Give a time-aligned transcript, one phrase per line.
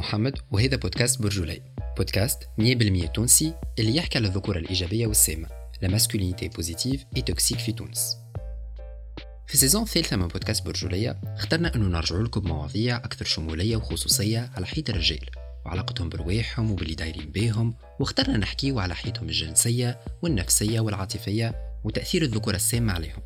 [0.00, 1.62] محمد وهذا بودكاست برجولي.
[1.96, 5.48] بودكاست 100% تونسي اللي يحكي على الذكورة الإيجابية والسامة.
[5.82, 8.16] la masculinité positive et toxique في تونس.
[9.46, 14.50] في ال saison الثالثة من بودكاست برجولية اخترنا أنه نرجع لكم مواضيع أكثر شمولية وخصوصية
[14.56, 15.30] على حياة الرجال
[15.66, 21.54] وعلاقتهم برواحهم وباللي دايرين بيهم واخترنا نحكيو على حياتهم الجنسية والنفسية والعاطفية
[21.84, 23.22] وتأثير الذكورة السامة عليهم.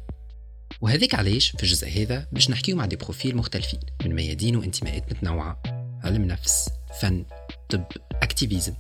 [0.81, 5.74] وهذيك علاش؟ في الجزء هذا باش نحكيو مع des profils مختلفين من ميادين وانتماءات متنوعة.
[6.05, 6.69] علم نفس
[7.01, 7.25] فن
[7.69, 8.75] طب activisme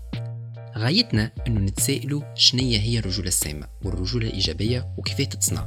[0.76, 5.66] غايتنا إنه نتسائلوا شنية هي الرجولة السامة والرجولة الإيجابية وكيف تتصنع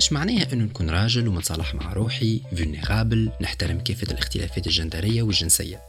[0.00, 5.82] إيش معناها أنه نكون راجل ومتصالح مع روحي vulnérable نحترم كافة الاختلافات الجندرية والجنسية.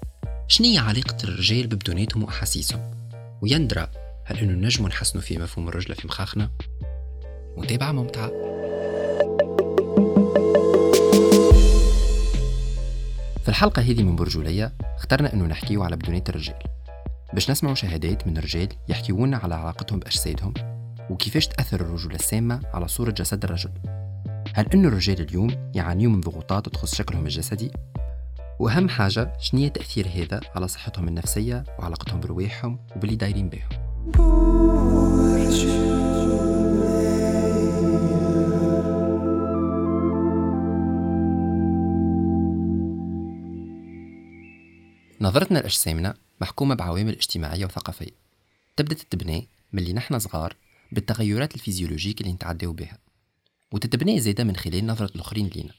[0.48, 3.10] شنية علاقة الرجال ببدوناتهم وأحاسيسهم؟
[3.42, 3.88] ويندرى
[4.26, 6.52] هل أنه نجموا نحسنوا في مفهوم الرجلة في مخاخنا؟
[7.58, 8.51] متابعة ممتعة.
[13.52, 16.60] الحلقة هذه من برجولية اخترنا أنه نحكيو على بدونات الرجال.
[17.34, 20.54] باش نسمعوا شهادات من رجال يحكيونا على علاقتهم بأجسادهم
[21.10, 23.72] وكيفاش تأثر الرجولة السامة على صورة جسد الرجل.
[24.54, 27.72] هل أن الرجال اليوم يعانيوا من ضغوطات تخص شكلهم الجسدي؟
[28.60, 33.70] وأهم حاجة شنية تأثير هذا على صحتهم النفسية وعلاقتهم برواحهم وباللي دايرين بهم؟
[45.32, 48.12] نظرتنا لأجسامنا محكومة بعوامل اجتماعية وثقافية.
[48.76, 50.56] تبدأ تتبني من اللي نحن صغار
[50.92, 52.98] بالتغيرات الفيزيولوجيك اللي نتعداو بها
[53.72, 55.74] وتتبني زيادة من خلال نظرة الآخرين لينا.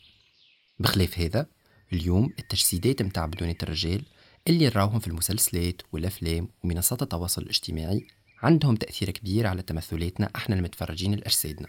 [0.79, 1.47] بخلاف هذا
[1.93, 4.03] اليوم التجسيدات متاع بدونة الرجال
[4.49, 8.07] اللي نراوهم في المسلسلات والأفلام ومنصات التواصل الاجتماعي
[8.43, 11.69] عندهم تأثير كبير على تمثلاتنا إحنا المتفرجين لأجسادنا.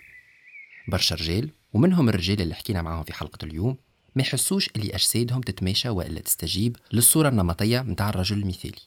[0.88, 3.78] برشا رجال ومنهم الرجال اللي حكينا معاهم في حلقة اليوم
[4.16, 8.82] ما يحسوش اللي أجسادهم تتماشى وإلا تستجيب للصورة النمطية متاع الرجل المثالي.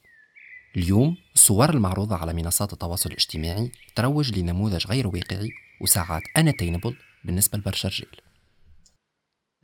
[0.77, 5.51] اليوم الصور المعروضة على منصات التواصل الاجتماعي تروج لنموذج غير واقعي
[5.81, 6.95] وساعات unattainable
[7.25, 8.09] بالنسبة لبرشا رجال.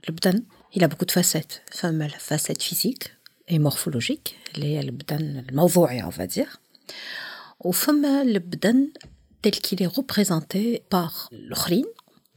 [0.09, 0.43] البدن
[0.77, 3.17] il a beaucoup facettes فما ال facette physique
[3.51, 6.49] et morphologique اللي هي البدن الموضوعي on va dire
[7.61, 8.93] وفما البدن
[9.43, 11.85] tel qu'il est représenté par الاخرين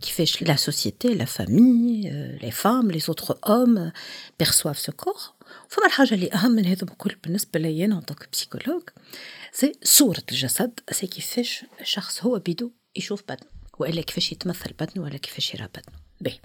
[0.01, 2.01] كيفاش la société la famille
[2.41, 3.91] les femmes les autres hommes
[4.39, 5.17] perçoivent ce corps
[5.69, 8.81] فما الحاجة اللي أهم من هذا الكل بالنسبة لي en tant que psychologue
[9.51, 15.17] c'est صورة الجسد c'est كيفاش الشخص هو بيدو يشوف بدنه وإلا كيفاش يتمثل بدنه ولا
[15.17, 16.39] كيفاش يرى بدنه باهي.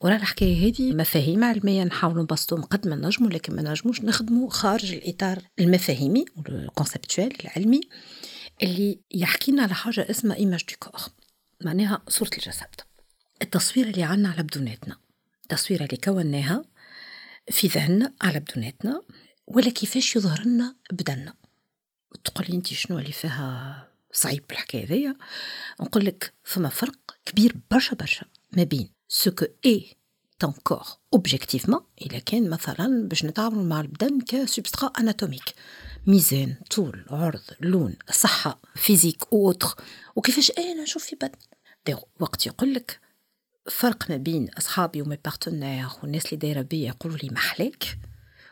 [0.00, 4.92] ورا الحكاية هذه مفاهيم علمية نحاولوا نبسطوهم قد ما نجموا لكن ما نجموش نخدموا خارج
[4.92, 7.80] الإطار المفاهيمي ال conceptuel العلمي
[8.62, 11.00] اللي يحكينا على حاجة اسمها image du corps
[11.64, 12.80] معناها صورة الجسد.
[13.42, 14.96] التصوير اللي عنا على بدوناتنا.
[15.42, 16.64] التصوير اللي كوناها
[17.50, 19.02] في ذهننا على بدوناتنا
[19.46, 21.34] ولا كيفاش يظهر لنا بدنا
[22.24, 25.16] تقول لي انت شنو اللي فيها صعيب الحكاية هذيا؟
[25.80, 30.82] نقول لك فما فرق كبير برشا برشا ما بين ce qu'est ton corps
[31.14, 35.54] objectivement إلا كان مثلا باش نتعاملوا مع البدن ك substrat anatomique
[36.06, 39.74] ميزان طول عرض لون صحة physique et autres.
[40.16, 43.00] وكيفاش أنا نشوف في بدن وقت يقول لك
[43.70, 47.98] فرق ما بين أصحابي و mes partenaires والناس اللي دايرة بيا يقولوا لي محلاك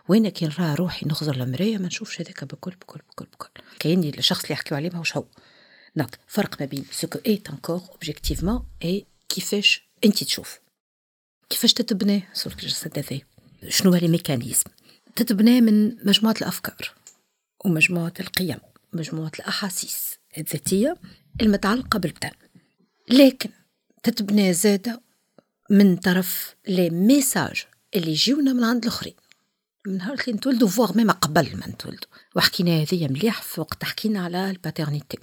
[0.08, 3.48] وين كي نرى روحي نخزر المراية ما نشوفش هذاك بكل بكل بكل بكل.
[3.78, 5.24] كاين الشخص اللي يحكيو عليه ماهوش هو.
[5.96, 10.60] donc فرق ما بين ce qu'est un corps objectivement et كيفاش أنت تشوف.
[11.50, 13.20] كيفاش تتبنى صورة الجسد هذا
[13.68, 14.70] شنو هي ال mécanisme؟
[15.16, 16.99] تتبنى من مجموعة الأفكار.
[17.64, 18.58] ومجموعة القيم
[18.92, 20.96] مجموعة الأحاسيس الذاتية
[21.42, 22.30] المتعلقة بالبدن.
[23.10, 23.50] لكن
[24.02, 25.02] تتبنى زادة
[25.70, 27.64] من طرف les messages
[27.94, 29.14] اللي يجيونا من عند الأخرين.
[29.86, 34.24] من نهار اللي نتولدوا voire même قبل ما نتولدوا وحكينا هذيا مليح في وقت حكينا
[34.24, 35.18] على ال paternité et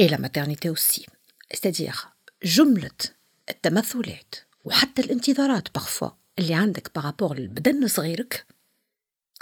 [0.00, 1.06] la maternité aussi
[1.54, 1.94] c'est-à-dire
[2.44, 2.90] جملة
[3.50, 4.34] التمثلات
[4.64, 8.46] وحتى الانتظارات parfois اللي عندك par rapport للبدن صغيرك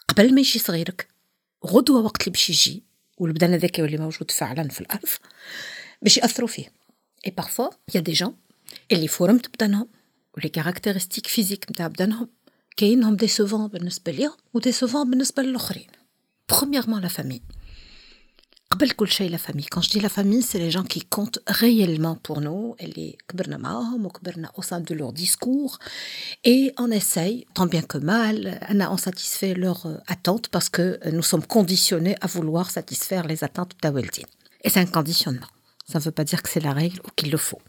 [0.08, 1.08] قبل ما يجي صغيرك.
[1.66, 2.82] غدوة وقت اللي باش يجي
[3.18, 5.08] والبدن هذاك اللي موجود فعلا في الأرض
[6.02, 6.72] باش يأثروا فيه.
[7.26, 8.36] et parfois y a des gens
[8.92, 9.88] اللي forme ت بدنهم
[10.36, 12.28] و les caractéristiques physiques نتاع بدنهم
[12.76, 15.86] كاينهم décevants بالنسبة ليهم و décevants بالنسبة للآخرين.
[16.48, 17.42] premièrement la famille
[18.75, 21.39] قبل كل شيء la famille quand je dis la famille c'est les gens qui comptent
[21.47, 25.79] réellement pour nous اللي كبرنا معاهم وكبرنا au sein de leur discours
[26.47, 31.23] et on essaye tant bien que mal أنا on satisfait leurs attentes parce que nous
[31.23, 34.27] sommes conditionnés à vouloir satisfaire les attentes de والدين
[34.63, 35.51] et c'est un conditionnement
[35.91, 37.61] ça ne veut pas dire que c'est la règle ou qu'il le faut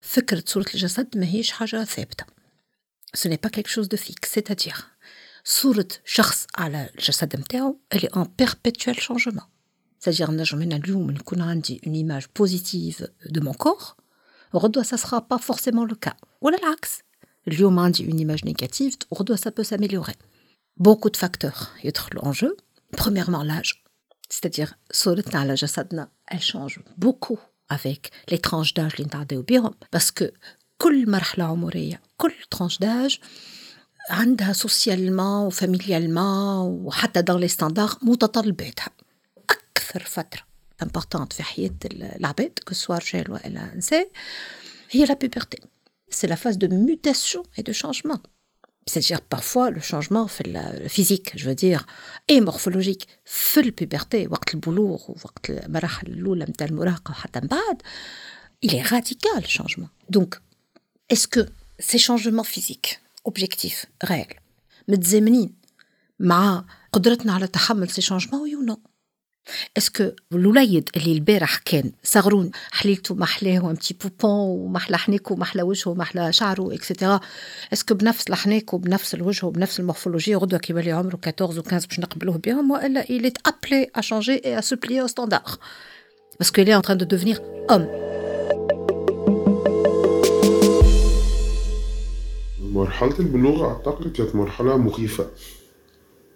[0.00, 2.24] فكرة صورة الجسد ماهيش حاجة ثابتة
[3.14, 4.78] ce n'est pas quelque chose de fixe c'est-à-dire
[5.44, 9.48] صورة شخص على الجسد متاعو elle est en perpétuel changement
[10.00, 13.96] c'est-à-dire نجم أنا اليوم نكون عندي une image positive de mon corps
[14.54, 16.98] غدوة ça sera pas forcément le cas ولا العكس
[17.48, 20.14] اليوم عندي une image négative غدوة ça peut s'améliorer
[20.80, 22.56] beaucoup de facteurs يدخلوا en jeu
[22.96, 23.84] premièrement l'âge
[24.30, 27.38] c'est-à-dire صورتنا على جسدنا elle change beaucoup
[27.72, 30.24] avec les tranches d'âge اللي نتعداو بيهم parce que
[30.78, 33.18] كل مرحلة عمرية كل tranche d'âge
[34.10, 38.90] عندها سوسيالمون وفاميليالمون وحتى دون لي ستاندار متطلباتها
[39.77, 40.41] أكثر فترة
[40.83, 44.11] importante في حياة العباد que ce soit رجال والا نساء
[44.91, 45.57] هي la puberté
[46.09, 48.21] c'est la phase de mutation et de changement.
[48.89, 51.85] C'est-à-dire parfois le changement في le physique je veux dire
[52.31, 57.81] et morphologique في ال puberté وقت البلوغ ووقت المراحل الاولى نتاع المراهقه وحتى من بعد
[58.65, 59.89] il est radical le changement.
[60.09, 60.35] Donc
[61.09, 61.45] est-ce que
[61.79, 64.39] ces changements physiques objectifs réels
[64.87, 65.55] متزامنين
[66.19, 68.79] مع قدرتنا على تحمل ces changements oui ou non
[69.77, 75.33] est-ce que الوليد اللي البارح كان صغرون حليلته محلاه و un petit poupon ومحلى حنيكو
[75.33, 77.19] ومحلى وجهه ومحلى شعره et cetera
[77.73, 81.63] est-ce que بنفس الحنيك وبنفس الوجه وبنفس ال morphologie غدوه كي يولي عمره 14 و
[81.63, 85.07] 15 باش نقبلوه بهم والا il est appelé à changer et à se plier au
[85.07, 85.59] standard.
[86.37, 86.81] Parce qu'il est un
[87.69, 87.87] homme.
[92.77, 95.27] مرحلة البلوغ أعتقد كانت مرحلة مخيفة.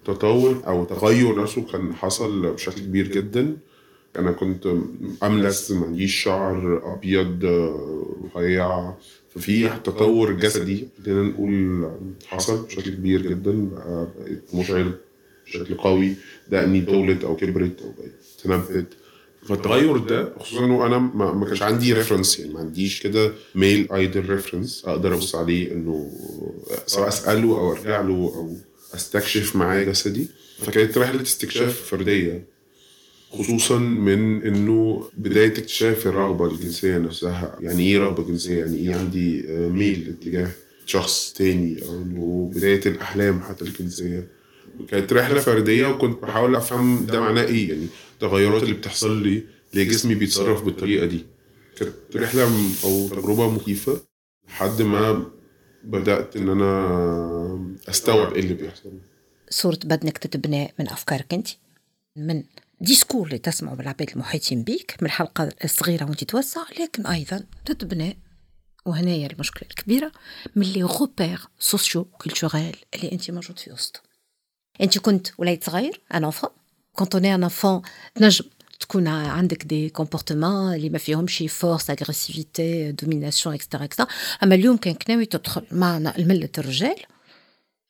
[0.06, 3.57] تطور أو تغير نفسه كان حصل بشكل كبير جدا.
[4.19, 4.68] أنا كنت
[5.24, 7.45] أملس ما عنديش شعر أبيض
[8.36, 8.94] رفيع.
[9.36, 11.89] ففي تطور جسدي خلينا نقول
[12.27, 13.69] حصل بشكل كبير جدا.
[14.19, 14.92] بقيت مشعر
[15.45, 16.13] بشكل قوي.
[16.50, 18.12] دقني طولت أو كبرت أو بقت
[18.44, 18.86] تنفت
[19.47, 24.30] فالتغير ده خصوصا أنا ما, ما كانش عندي reference يعني ما عنديش كده male ideal
[24.30, 26.12] reference أقدر أبص عليه إنه
[26.86, 28.56] سواء أسأله أو أرجع له أو
[28.96, 30.28] أستكشف معاه جسدي.
[30.60, 32.46] فكانت رحله استكشاف فردية
[33.32, 37.58] خصوصا من إنه بداية اكتشاف الرغبة الجنسية نفسها.
[37.60, 40.52] يعني إيه رغبة جنسية؟ يعني إيه عندي ميل اتجاه
[40.86, 44.28] شخص تاني أو إنه بداية الأحلام حتى الجنسية.
[44.90, 47.70] كانت رحلة فردية وكنت بحاول أفهم ده معناه إيه.
[47.70, 49.44] يعني التغيرات اللي بتحصل لي
[49.74, 51.26] ليه جسمي بيتصرف بالطريقة دي.
[51.78, 52.50] كانت رحلة
[52.84, 54.02] أو تجربة مخيفة
[54.48, 55.26] لحد ما
[55.83, 59.00] بدأت إن أنا أستوعب إيه اللي بيحصل.
[59.50, 61.48] صورة بدنك تتبنى من أفكارك أنت
[62.16, 62.44] من
[62.81, 68.18] discours اللي تسمعه من العباد المحيطين بيك من الحلقة الصغيرة وأنت توسع لكن أيضا تتبنى
[68.86, 70.12] وهنايا المشكلة الكبيرة
[70.56, 74.01] من les repères socio-culturels اللي أنت موجود في وسط.
[74.81, 76.50] أنت كنت وليد صغير un enfant
[76.94, 77.81] quand on est un enfant
[78.16, 78.45] تنجم
[78.81, 84.07] تكون عندك des comportements اللي ما فيهمش force agressivité domination et cetera et cetera
[84.44, 86.95] اما اليوم كان كناوي تدخل معنا الملة الرجال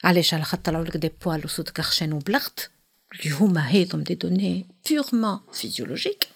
[0.03, 2.71] علاش على خاطر طلعوا لك des poils وصوتك خشن وبلغت
[3.15, 6.27] اللي هما هيضم des données purement physiologiques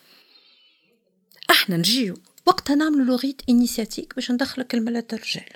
[1.52, 5.50] إحنا نجيو وقتها نعملوا le rite initiatique باش ندخلك الملة الرجال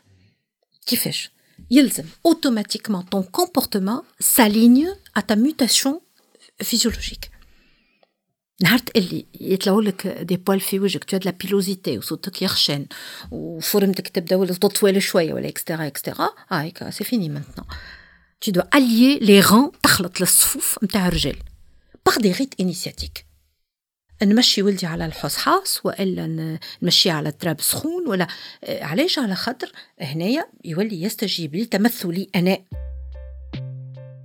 [0.85, 1.31] كيفاش
[1.71, 6.01] يلزم automatiquement ton comportement s'aligne à ta mutation
[6.63, 7.31] physiologique.
[8.63, 12.85] نهار اللي يطلعوا لك des poils في وجهك toute la pilosité وصوتك يخشن
[13.31, 16.29] وفورمتك تبدا ولا تطول شوية ولا et cetera et cetera.
[16.49, 17.67] هايك c'est fini maintenant
[18.45, 21.37] tu dois rallier les rangs تخلط للصفوف نتاع الرجال.
[22.05, 23.25] par des rites initiatiques
[24.23, 28.27] نمشي ولدي على الحصحاص وإلا نمشيه على التراب سخون ولا
[28.69, 32.57] علاش؟ على خاطر هنايا يولي يستجيب لي تمثلي أنا.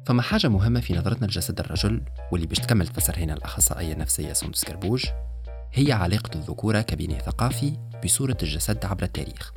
[0.07, 4.65] فما حاجة مهمة في نظرتنا لجسد الرجل واللي باش تكمل تفسر هنا الأخصائية النفسية سندس
[4.65, 5.07] كربوج
[5.73, 9.53] هي علاقة الذكورة كبناء ثقافي بصورة الجسد عبر التاريخ.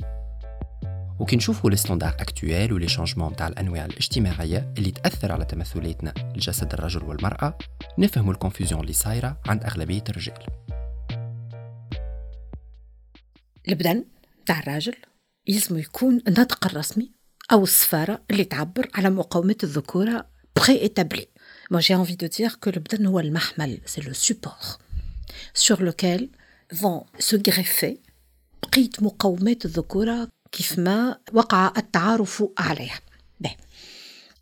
[1.18, 6.14] وكي نشوفوا الـ standards actuels و les changements تاع الأنواع الاجتماعية اللي تأثر على تمثلاتنا
[6.36, 7.58] لجسد الرجل والمرأة
[7.98, 10.38] نفهموا الـ confusion اللي صايرة عند أغلبية الرجال.
[13.68, 14.04] البدن
[14.46, 14.94] تاع الراجل
[15.48, 17.10] يلزم يكون النطق الرسمي
[17.52, 21.28] أو الصفة اللي تعبر على مقومات الذكورة pré-établie.
[21.70, 24.78] Moi, j'ai envie de dire que le البدن هو المحمل, c'est le support
[25.54, 26.28] sur lequel
[26.72, 27.96] vont se greffer
[28.62, 33.00] بقية مقومات الذكورة كيف ما وقع التعارف عليها.
[33.40, 33.56] باهي.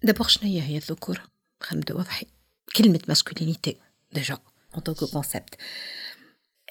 [0.03, 1.23] d'abord شنو هي هي الذكورة؟
[1.61, 2.29] خلينا نبدا واضحين.
[2.77, 3.77] كلمة masculinité
[4.13, 4.39] déjà
[4.77, 5.59] en tant que concept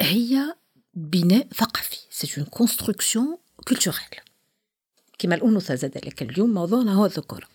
[0.01, 0.55] هي
[0.93, 4.21] بناء ثقافي c'est une construction culturelle
[5.19, 7.47] كما الأنوثة زاد لك اليوم موضوعنا هو الذكور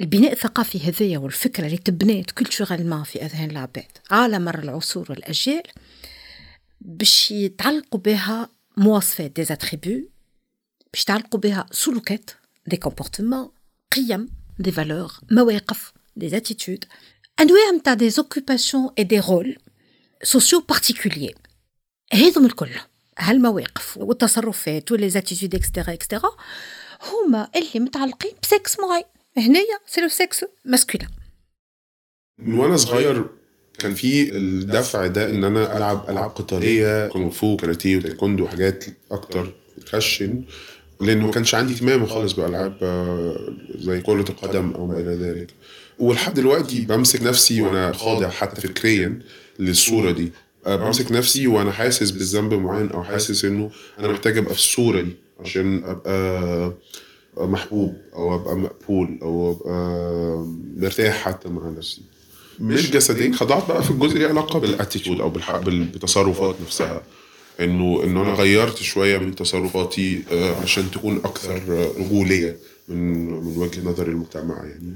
[0.00, 3.84] البناء الثقافي هذايا والفكرة اللي تبنات culturellement في أذهان العباد.
[4.10, 5.62] على مر العصور والأجيال
[6.80, 10.08] باش يتعلقوا بها مواصفات des attributs
[10.92, 12.30] باش يتعلقوا بها سلوكات
[12.66, 13.50] des comportements
[13.92, 16.84] قيم des valeurs مواقف دي اتيتود
[17.40, 19.56] أنواع نتاع des occupations et des rôles
[20.22, 21.34] sociaux particuliers
[22.12, 22.70] هذم الكل
[23.18, 26.30] هالمواقف والتصرفات وليزاتيتود اكسترا اكسترا
[27.02, 29.04] هما اللي متعلقين بـ sexe معين
[29.36, 31.08] هنايا c'est le sexe masculin
[32.38, 33.24] من وأنا صغير
[33.78, 39.52] كان في الدفع ده إن أنا ألعب ألعاب قتالية كونغ فو كاراتيه وتايكوندو وحاجات أكتر
[39.78, 40.44] بتخشن
[41.00, 45.50] لأنه ما كانش عندي اهتمام خالص بألعاب آه، زي كرة القدم أو ما إلى ذلك.
[45.98, 49.18] ولحد دلوقتي بمسك نفسي وأنا خاضع حتى فكريا
[49.58, 50.32] للصورة دي.
[50.66, 55.00] آه، بمسك نفسي وأنا حاسس بالذنب معين أو حاسس إنه أنا محتاج أبقى في الصورة
[55.00, 56.74] دي عشان أبقى
[57.36, 60.46] محبوب أو أبقى مقبول أو أبقى
[60.76, 62.02] مرتاح حتى مع نفسي.
[62.60, 67.02] مش جسديا خضعت بقى في الجزء اللي علاقة بالاتيتيود أو بالتصرفات نفسها؟
[67.60, 71.60] إنه إنه أنا غيرت شوية من تصرفاتي آه، عشان تكون أكثر
[71.98, 72.56] رجولية
[72.88, 74.94] من من وجهه نظر المجتمع يعني.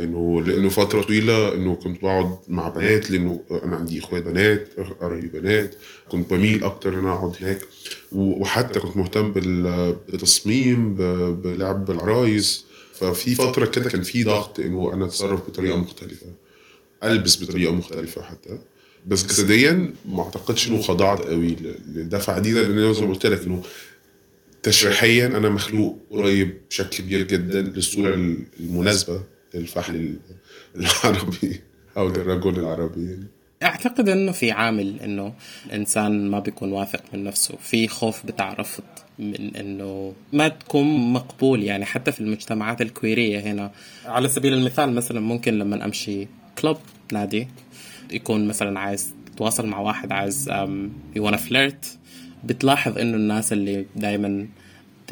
[0.00, 4.68] إنه لأنه فترة طويلة إنه كنت بقعد مع بنات لأنه أنا عندي إخوات بنات
[5.00, 5.74] قرايبي بنات
[6.08, 7.60] كنت بميل أكتر إن أنا أقعد هناك.
[8.12, 10.94] وحتى كنت مهتم بالتصميم
[11.34, 12.64] بلعب بالعرايس.
[12.94, 16.26] ففي فترة كده كان في ضغط إنه أنا أتصرف بطريقة مختلفة
[17.04, 18.58] ألبس بطريقة مختلفة حتى.
[19.06, 21.56] بس جسديا ما أعتقدش إنه خضعت قوي
[21.94, 23.62] للدفعه دي لأن زي ما قلت لك إنه
[24.62, 28.14] تشريحيا أنا مخلوق قريب بشكل كبير جدا للصورة
[28.60, 29.22] المناسبة.
[29.54, 30.18] للفحل
[30.76, 31.60] العربي
[31.96, 33.18] أو للرجل العربي.
[33.62, 35.34] أعتقد إنه في عامل إنه
[35.66, 37.54] الإنسان ما بيكون واثق من نفسه.
[37.56, 38.84] في خوف بتاع رفض
[39.18, 43.70] من إنه ما تكون مقبول يعني حتى في المجتمعات الكويرية هنا.
[44.06, 46.28] على سبيل المثال مثلا ممكن لما أمشي
[46.58, 46.76] كلوب
[47.12, 47.48] نادي
[48.10, 50.48] يكون مثلا عايز تتواصل مع واحد عايز
[51.16, 51.98] يو وأنا فليرت
[52.44, 54.48] بتلاحظ إنه الناس اللي دايما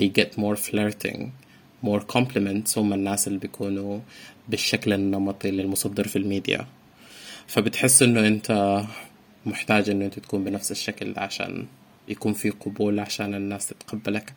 [0.00, 1.20] they get more flirting.
[1.84, 4.00] More compliments هم الناس اللي بيكونوا
[4.48, 6.66] بالشكل النمطي للمصدر في الميديا.
[7.46, 8.80] فبتحس إنه أنت
[9.46, 11.66] محتاج إنه أنت تكون بنفس الشكل عشان
[12.08, 14.34] يكون في قبول عشان الناس تتقبلك.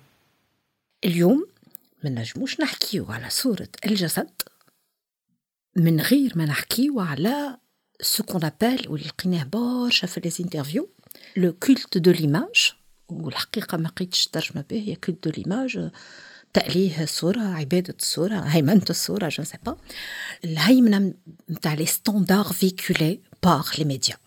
[1.05, 1.47] اليوم
[2.03, 4.29] ما نجموش نحكيو على صورة الجسد
[5.75, 7.57] من غير ما نحكيو على
[8.01, 10.89] ce qu'on appelle واللي لقيناه برشا في les interviews
[11.37, 12.73] le culte de l'image
[13.09, 15.89] والحقيقة ما لقيتش ترجمة باهية culte de l'image
[16.53, 19.77] تأليه الصورة عبادة الصورة هيمنة الصورة je sais pas
[20.45, 21.13] الهيمنة
[21.49, 24.17] نتاع les standards véhiculés par les médias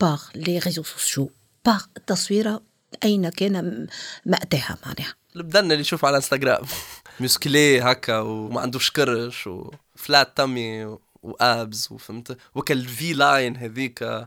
[0.00, 1.30] par les réseaux sociaux
[1.66, 2.62] par التصويرة
[3.04, 3.86] أين كان
[4.26, 5.14] مأتاها معناها.
[5.36, 6.64] البدن اللي يشوف على انستغرام
[7.20, 14.26] مسكلي هكا وما عندوش كرش وفلات تمي وابز وفهمت وكل في لاين هذيك.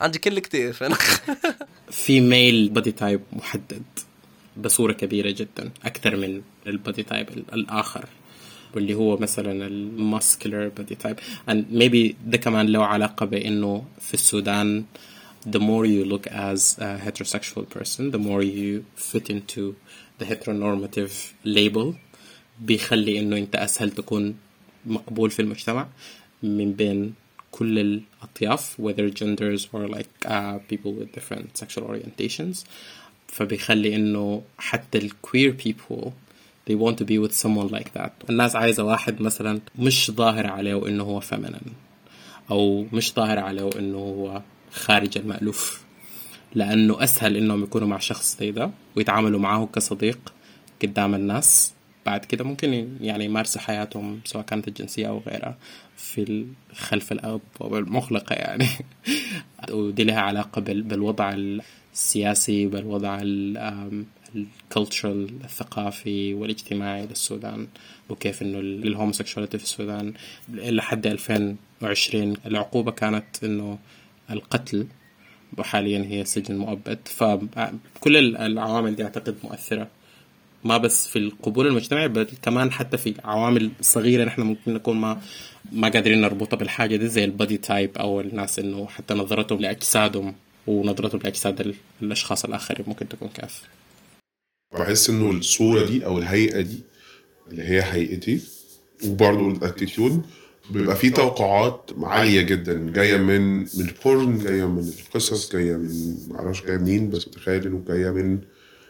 [0.00, 0.72] عندي كل كتير.
[1.90, 3.82] في ميل بودي تايب محدد.
[4.62, 8.04] بصورة كبيرة جدا أكثر من البودي تايب الآخر
[8.74, 11.16] واللي هو مثلا الماسكولار بودي تايب
[11.50, 14.84] and maybe ده كمان له علاقة بإنه في السودان
[15.48, 19.74] the more you look as a heterosexual person the more you fit into
[20.20, 21.12] the heteronormative
[21.46, 21.94] label
[22.60, 24.34] بيخلي إنه أنت أسهل تكون
[24.86, 25.88] مقبول في المجتمع
[26.42, 27.14] من بين
[27.50, 32.56] كل الأطياف whether genders or like uh, people with different sexual orientations
[33.32, 36.10] فبيخلي إنه حتى الكوير people
[36.70, 38.30] they want to be with someone like that.
[38.30, 41.70] الناس عايزة واحد مثلا مش ظاهر عليه انه هو feminine
[42.50, 45.84] أو مش ظاهر عليه انه هو خارج المألوف.
[46.54, 50.32] لأنه أسهل إنهم يكونوا مع شخص زي ده ويتعاملوا معه كصديق
[50.82, 51.72] قدام الناس.
[52.06, 55.56] بعد كده ممكن يعني يمارسوا حياتهم سواء كانت الجنسية أو غيرها
[55.96, 58.68] في خلف الأبواب المغلقة يعني.
[59.70, 61.34] ودي لها علاقة بالوضع
[61.92, 63.20] السياسي بالوضع
[64.34, 67.66] الـ cultural الثقافي والاجتماعي للسودان
[68.08, 70.12] وكيف إنه الـ homosexuality في السودان.
[70.48, 73.78] لحد 2020 العقوبة كانت إنه
[74.30, 74.86] القتل
[75.58, 76.98] وحاليا هي سجن مؤبد.
[77.04, 79.88] فكل العوامل دي أعتقد مؤثرة.
[80.64, 85.20] ما بس في القبول المجتمعي بل كمان حتى في عوامل صغيرة نحن ممكن نكون ما
[85.72, 90.34] ما قادرين نربطها بالحاجة دي زي الـ body type أو الناس إنه حتى نظرتهم لأجسادهم.
[90.66, 93.62] ونظرتهم لأجساد الأشخاص الآخرين ممكن تكون كيف
[94.72, 96.80] بحس إنه الصورة دي أو الهيئة دي
[97.50, 98.40] اللي هي هيئتي
[99.04, 100.22] وبرضه الـ attitude
[100.70, 106.16] بيبقى في توقعات عالية جدا جاية من من الـ porn جاية من القصص جاية من
[106.28, 108.38] معرفش جاية منين بس متخيل إنه جاية من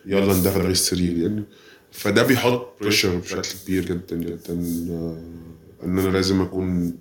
[0.07, 1.45] يلا رئيس السرير يعني
[1.93, 5.23] فده بيحط pressure بشكل كبير جدا جدا آه،
[5.85, 6.99] إن أنا لازم أكون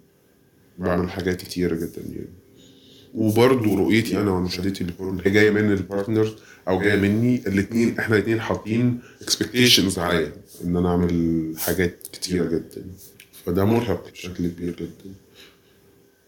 [0.77, 2.38] بعمل حاجات كتيرة جدا يعني.
[3.13, 6.35] وبرضه رؤيتي أنا ومشاهدتي للـ porn هي جاية من الـ partner
[6.67, 10.31] أو جاية مني الاثنين إحنا الاثنين حاطين expectations عليا
[10.63, 12.85] إن أنا أعمل حاجات كتيرة جدا.
[13.45, 15.13] فده مرهق بشكل كبير جدا.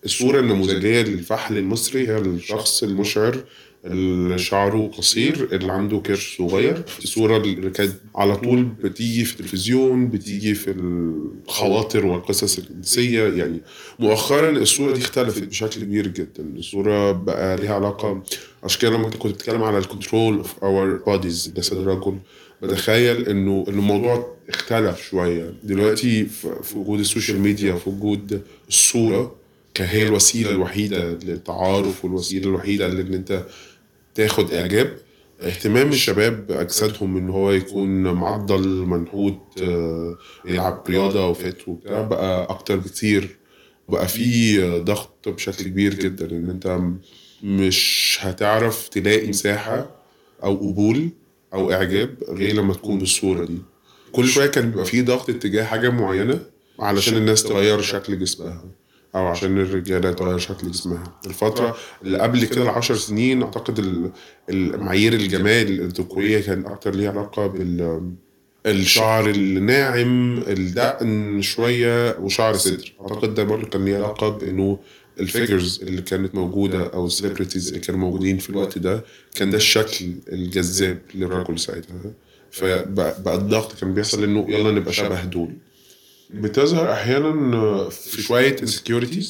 [0.05, 3.43] الصورة النموذجية للفحل المصري هي الشخص المشعر
[3.85, 6.83] اللي شعره قصير اللي عنده كرش صغير.
[7.03, 10.71] الصورة اللي كانت على طول بتيجي في التلفزيون بتيجي في
[11.47, 13.23] الخواطر والقصص الجنسية.
[13.23, 13.61] يعني
[13.99, 16.43] مؤخرا الصورة دي اختلفت بشكل كبير جدا.
[16.55, 18.23] الصورة بقى ليها علاقة
[18.63, 22.17] عشان كده لما كنت بتتكلم على الـ control of our bodies جسد الرجل
[22.61, 25.53] بتخيل إنه الموضوع اختلف شوية.
[25.63, 29.35] دلوقتي في في وجود السوشيال ميديا وفي وجود الصورة
[29.73, 33.45] كهي الوسيلة الوحيدة للتعارف والوسيلة الوحيدة لأن أنت
[34.15, 34.97] تاخد إعجاب.
[35.41, 42.75] اهتمام الشباب باجسادهم إن هو يكون معضل منحوت آه، يلعب رياضة وفات وبتاع بقى أكتر
[42.75, 43.37] بكتير.
[43.89, 46.79] بقى في ضغط بشكل كبير جدا إن أنت
[47.43, 49.89] مش هتعرف تلاقي مساحة
[50.43, 51.09] أو قبول
[51.53, 53.57] أو إعجاب غير لما تكون بالصورة دي.
[54.11, 56.39] كل شوية كان بيبقى في ضغط اتجاه حاجة معينة
[56.79, 58.63] علشان الناس تغير شكل جسمها.
[59.15, 61.03] أو عشان الرجالة تغير شكل جسمها.
[61.25, 64.11] الفترة اللي قبل كده العشر سنين أعتقد ال-
[64.49, 68.11] المعايير الجمال الذكورية كان أكتر ليها علاقة بال
[68.65, 72.93] الشعر الناعم الدقن شوية وشعر صدر.
[73.01, 74.79] أعتقد ده برضه كان ليه علاقة بإنه
[75.19, 79.03] الـ figures اللي كانت موجودة أو الـ celebrities اللي كانوا موجودين في الوقت ده
[79.35, 81.95] كان ده الشكل الجذاب للرجل ساعتها.
[82.51, 85.53] فبقى بقى الضغط كان بيحصل إنه يلا نبقى شبه دول.
[86.33, 89.25] بتظهر أحيانا في شوية insecurities.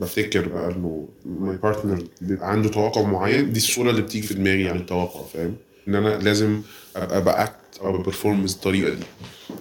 [0.00, 3.52] بفتكر بقى إنه my partner بيبقى عنده توقع معين.
[3.52, 5.56] دي الصورة اللي بتيجي في دماغي عن التوقع فاهم؟
[5.88, 6.62] إن أنا لازم
[6.96, 9.04] أبقى ب act أو ب perform بالطريقة دي.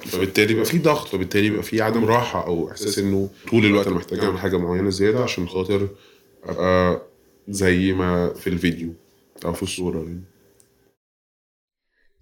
[0.06, 3.96] فبالتالي بيبقى في ضغط فبالتالي بيبقى في عدم راحة أو إحساس إنه طول الوقت أنا
[3.96, 5.90] محتاج أعمل حاجة معينة زيادة عشان خاطر
[6.44, 7.02] أبقى
[7.50, 8.94] زي ما في الفيديو
[9.46, 10.22] أو في الصورة يعني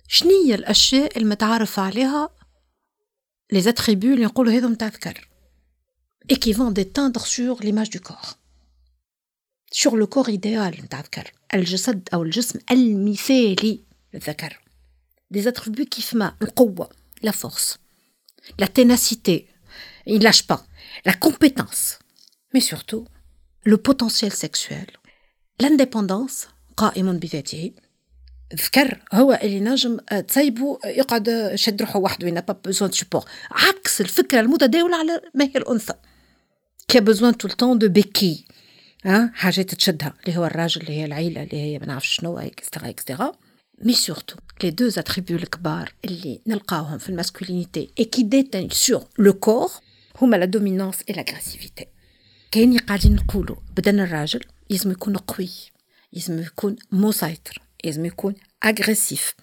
[0.07, 2.29] شنية الأشياء المتعارف عليها
[3.52, 5.28] les attributs اللي نقولوا هذو متاع الذكر
[6.32, 8.38] et qui vont déteindre sur l'image du corps
[9.72, 13.80] sur le corps idéal متاع الذكر الجسد أو الجسم المثالي
[14.14, 14.60] للذكر
[15.34, 16.90] des attributs كيفما القوة
[17.26, 17.78] la force
[18.58, 19.48] la ténacité
[20.06, 20.66] il lâche pas
[21.04, 21.98] la compétence
[22.54, 23.04] mais surtout
[23.64, 24.86] le potentiel sexuel
[25.60, 27.72] l'indépendance قائم بذاته
[28.53, 34.97] الذكر هو اللي نجم تسيبه يقعد يشد روحه وحده ينا با سبور عكس الفكرة المتداولة
[34.97, 35.93] على ما هي الانثى
[36.88, 38.45] كي بوزون تو التون دو بيكي
[39.05, 42.89] ها حاجات تشدها اللي هو الراجل اللي هي العيلة اللي هي ما نعرفش شنو اكسترا
[42.89, 43.31] اكسترا
[43.81, 49.34] مي سورتو لي دو اتريبيو الكبار اللي نلقاوهم في الماسكولينيتي اي كي ديتين سور لو
[49.34, 49.71] كور
[50.21, 51.85] هما la dominance et l'agressivité
[52.51, 55.49] كاين قاعدين نقولوا بدن الراجل لازم يكون قوي
[56.13, 59.35] لازم يكون مسيطر لازم يكون agressif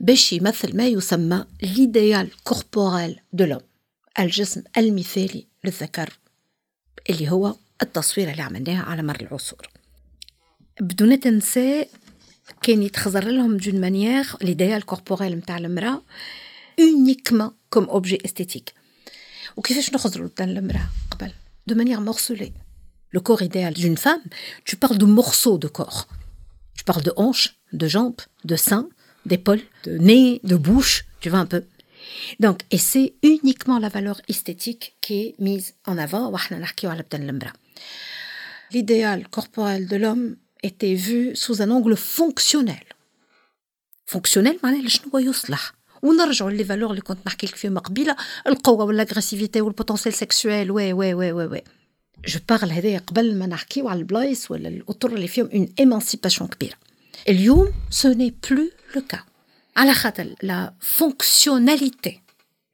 [0.00, 3.60] باش يمثل ما يسمى l'idéal corporel de l'homme
[4.18, 6.18] الجسم المثالي للذكر
[7.10, 9.68] اللي هو التصوير اللي عملناها على مر العصور.
[10.80, 11.88] بدونات النساء
[12.62, 16.02] كان يتخزر لهم d'une manière l'idéal corporel نتاع المرأة
[16.80, 18.74] اونيكمون كوم اوبجي استيتيك
[19.56, 21.32] وكيفاش نخزروا بدن المرأة قبل؟
[21.66, 22.52] دو مانيير مورسولي
[23.12, 24.22] le corps idéal d'une femme,
[24.64, 26.08] tu parles de morceaux de corps.
[26.77, 27.49] Tu parles de hanches,
[27.81, 28.87] de jambes, de seins,
[29.25, 31.63] d'épaules, de nez, de bouche, tu vois un peu.
[32.39, 36.27] Donc, et c'est uniquement la valeur esthétique qui est mise en avant.
[36.31, 37.53] وإحنا نحكيو على بدن المرأة.
[38.73, 42.83] L'idéal corporel de l'homme était vu sous un angle fonctionnel.
[44.05, 48.15] فونكسيونيل معناه شنو هو يصلح ونرجعوا لي فالور اللي كنت نحكي لك فيهم قبيله
[48.47, 51.61] القوه والاغريسيفيتي والبوتنسيال سيكسويل وي وي وي وي, وي.
[52.26, 56.74] جو بارل هذايا قبل ما نحكيو على البلايص ولا الأطر اللي فيهم une émancipation كبيرة.
[57.28, 59.24] اليوم ce n'est plus le cas
[59.76, 62.22] على خاطر la fonctionnalité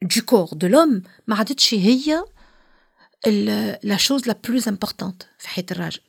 [0.05, 2.23] du corps de l'homme ما عادتش هي
[3.83, 6.01] la chose la plus importante في حياة الراجل.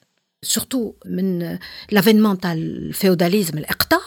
[0.42, 1.58] سورتو من
[1.90, 4.00] لافينمون تاع الفيوداليزم الإقطاع.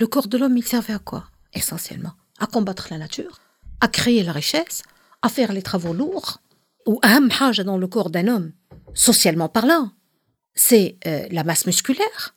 [0.00, 1.24] Le corps de l'homme il servait à quoi
[1.60, 2.14] essentiellement?
[2.44, 3.34] À combattre la nature
[3.80, 4.82] à créer la richesse
[5.26, 5.94] à faire les travaux
[6.87, 8.51] lourds وأهم حاجة dans le corps d'un homme
[8.93, 9.91] socialement parlant
[10.55, 12.33] c'est euh, la masse musculaire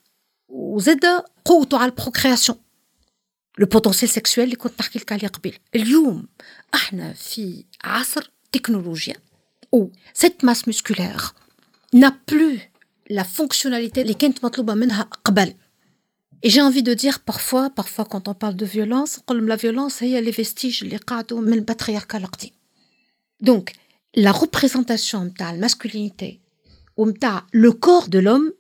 [0.49, 1.05] وزاد
[1.45, 2.59] قوته على البروكرياسيون
[3.59, 6.29] لو بوتنسيال سيكسويل اللي كنت نحكي لك عليه قبل اليوم
[6.75, 9.15] احنا في عصر تكنولوجيا
[9.77, 11.35] où cette masse musculaire
[11.97, 12.59] n'a plus
[13.11, 15.55] la fonctionnalité اللي كانت مطلوبة منها قبل
[16.45, 20.09] et j'ai envie de dire parfois, parfois quand on parle de violence, la violence, il
[20.09, 22.21] y a les vestiges, les cadres, mais le patriarcat
[23.41, 23.73] Donc,
[24.16, 26.42] la représentation de la masculinité,
[26.98, 27.12] ou
[27.52, 28.52] le corps de l'homme,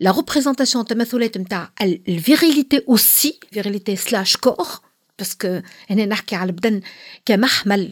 [0.00, 1.04] la représentation de la
[2.06, 4.82] virilité aussi, virilité slash corps,
[5.16, 5.62] parce que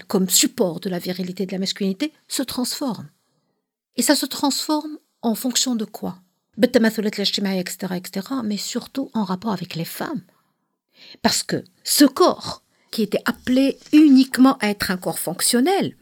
[0.07, 3.09] comme support de la virilité de la masculinité, se transforme.
[3.97, 6.19] Et ça se transforme en fonction de quoi?
[6.59, 10.23] Etc., etc., mais surtout en rapport avec les femmes.
[11.21, 15.97] Parce que ce corps, qui était appelé uniquement à être un corps fonctionnel,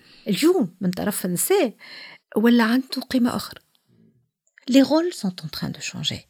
[4.69, 6.27] les rôles sont en train de changer.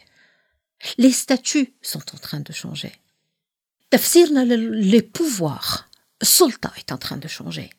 [0.98, 2.92] Les statuts sont en train de changer.
[3.92, 5.88] Les pouvoirs,
[6.20, 7.70] le est en train de changer.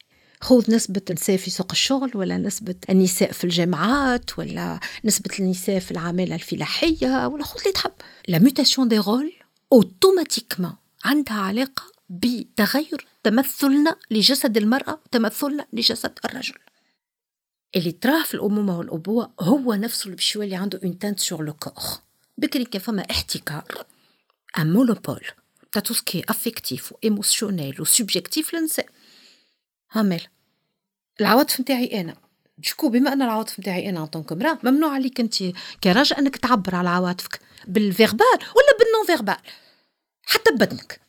[0.42, 5.92] خذ نسبة النساء في سوق الشغل ولا نسبة النساء في الجامعات ولا نسبة النساء في
[5.92, 7.92] العمالة الفلاحية ولا خذ اللي تحب
[8.28, 9.34] la mutation des rôles
[9.72, 10.76] automatiquement
[11.06, 16.56] عندها علاقة بتغير تمثلنا لجسد المرأة وتمثلنا لجسد الرجل.
[17.76, 21.54] اللي تراه في الأمومة والأبوة هو نفسه اللي باش يولي عنده une teinte sur le
[21.54, 21.74] corps
[22.38, 23.86] بكري كان فما احتكار.
[24.58, 25.22] un monopole
[25.72, 28.90] تاع تو سكي افيكتيف وايموسيونيل وسوبجيكتيف للنساء
[29.92, 30.22] هامل
[31.22, 32.16] العواطف نتاعي أنا.
[32.62, 35.36] شكو بما أن العواطف نتاعي أنا en tant que امراه ممنوع عليك أنت
[35.84, 39.38] كراجل أنك تعبر على عواطفك بال verbal ولا بال non verbal
[40.24, 41.05] حتى ببدنك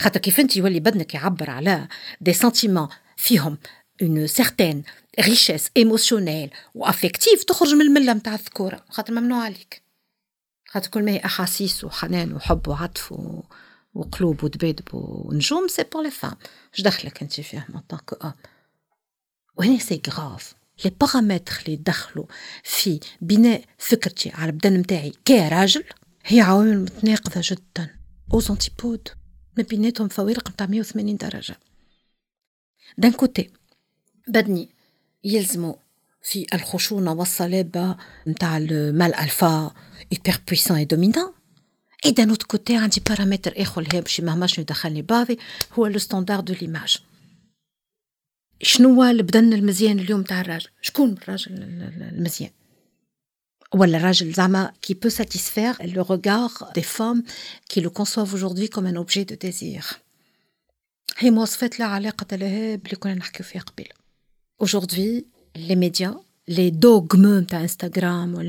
[0.00, 1.88] خاطر كيف انت يولي بدنك يعبر على
[2.20, 3.58] des sentiments فيهم
[4.02, 4.82] une certaine
[5.20, 9.82] richesse émotionnelle و affective تخرج من الملة نتاع الذكورة خاطر ممنوع عليك.
[10.68, 13.42] خاطر كل ما هي أحاسيس وحنان وحب وعطف و...
[13.94, 16.36] وقلوب ودبادب ونجوم c'est pour les femmes
[16.74, 18.32] اش دخلك انت فيه en tant qu'homme
[19.56, 20.54] وهنا c'est grave
[20.84, 22.26] les paramètres اللي دخلوا
[22.64, 25.84] في بناء فكرتي على البدن متاعي كراجل
[26.24, 27.96] هي عوامل متناقضة جدا.
[28.34, 29.08] aux antipodes
[29.56, 31.56] ما بيناتهم فوارق متاع 180 درجة.
[32.98, 33.50] d'un côté
[34.28, 34.68] بدني
[35.24, 35.78] يلزمو
[36.22, 39.74] في الخشونة والصلابة متاع ال mâle alpha
[40.14, 41.40] hyper puissant et dominant.
[42.04, 45.38] et d'un autre côté عندي بارامتر آخر اللي باش مهما شنو يدخلني بعضي
[45.72, 46.98] هو le standard de l'image
[48.62, 51.52] شنو البدن المزيان اليوم تاع الراجل؟ شكون الراجل
[52.12, 52.50] المزيان؟
[53.74, 57.24] ولا الراجل زعما qui peut satisfaire le regard des femmes
[57.68, 59.84] qui le conçoivent aujourd'hui comme un objet de désir
[61.18, 63.88] هي مواصفات لا علاقة لها بلي كنا نحكيو فيها قبل
[64.64, 65.24] aujourd'hui
[65.56, 66.16] les médias
[66.48, 68.40] les dogmes de Instagram ou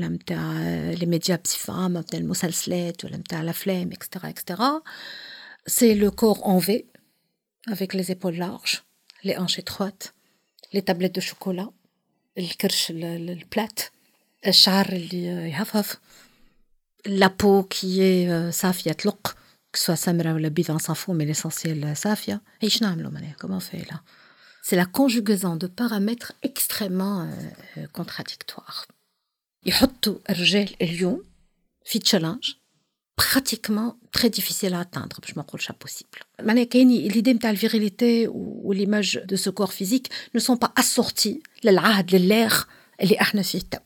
[1.00, 4.60] les médias psyfam, les المسلسلات ولا la الافلام etc etc
[5.70, 6.86] c'est le corps en V
[7.68, 8.82] avec les épaules larges
[9.24, 10.14] les hanches étroites
[10.72, 11.70] les tablettes de chocolat
[12.38, 13.80] الكرش البلات
[14.46, 15.98] الشعر اللي يهفهف
[17.08, 19.36] la peau qui est صافية تلق
[19.76, 23.36] que ce soit سمرة ولا بيضة on s'en fout mais l'essentiel صافية إيش نعملوا معناها
[23.42, 24.00] comment on fait là
[24.62, 27.26] c'est la conjugaison de paramètres extrêmement
[27.76, 28.86] euh, contradictoires.
[29.66, 31.24] يحطوا الرجال اليوم
[31.84, 32.52] في تشالنج
[33.20, 39.18] pratiquement très difficile à atteindre باش ما نقولش impossible معناها كاين l'idée نتاع الفيريليتي والإيماج
[39.18, 42.62] de ce corps physique ne sont pas assortis للعهد للاغ
[43.00, 43.78] اللي إحنا فيه تو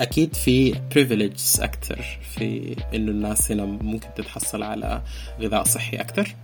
[0.00, 5.02] أكيد في privileges أكثر في إنه الناس هنا ممكن تتحصل على
[5.40, 6.34] غذاء صحي أكثر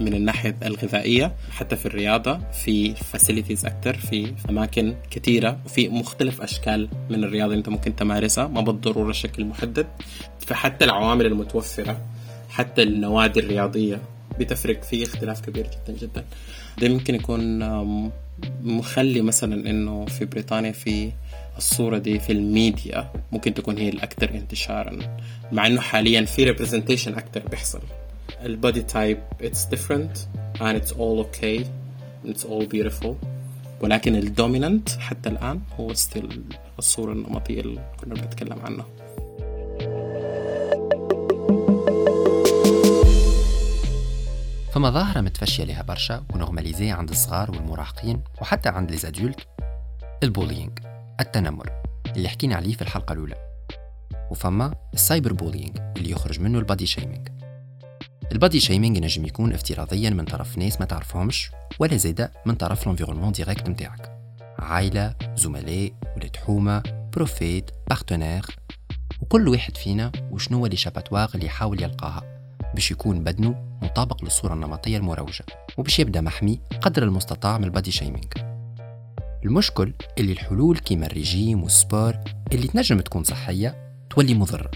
[0.00, 1.34] من الناحية الغذائية.
[1.50, 7.68] حتى في الرياضة في facilities أكتر في أماكن كثيرة وفي مختلف أشكال من الرياضة أنت
[7.68, 9.86] ممكن تمارسها ما بالضرورة شكل محدد
[10.46, 12.00] فحتى العوامل المتوفرة
[12.48, 14.02] حتى النوادي الرياضية
[14.40, 16.24] بتفرق في اختلاف كبير جدا جدا.
[16.78, 17.58] ده ممكن يكون
[18.62, 21.12] مخلي مثلا إنه في بريطانيا في
[21.58, 24.98] الصورة دي في الميديا ممكن تكون هي الأكثر انتشارا
[25.52, 27.80] مع إنه حاليا في representation أكثر بيحصل.
[28.44, 30.18] ال body type it's different
[30.60, 31.64] and it's all okay
[32.26, 33.14] it's all beautiful
[33.80, 36.42] ولكن ال dominant حتى الآن هو still
[36.78, 38.86] الصورة النمطية اللي كنا بنتكلم عنها.
[44.72, 49.40] فما ظاهرة متفشية لها برشا و normalisée عند الصغار والمراهقين وحتى عند les adultes
[50.22, 50.93] ال bullying.
[51.20, 51.70] التنمر
[52.16, 53.36] اللي حكينا عليه في الحلقة الأولى
[54.30, 57.28] وفما ال cyber bullying اللي يخرج منه ال body shaming
[58.32, 62.86] ال body shaming ينجم يكون افتراضيا من طرف ناس ما تعرفهمش ولا زيدا من طرف
[62.86, 64.18] l'environnement direct نتاعك
[64.58, 68.46] عائلة زملاء ولاد حومة profs et partenaire
[69.20, 72.22] وكل واحد فينا وشنو l'échappatoire اللي يحاول يلقاها
[72.74, 75.44] باش يكون بدنه مطابق للصورة النمطية المروجة
[75.78, 78.53] وباش يبدأ محمي قدر المستطاع من ال body shaming
[79.44, 82.14] المشكل اللي الحلول كيما الرجيم و ال sport
[82.52, 84.70] اللي تنجم تكون صحية تولي مضرة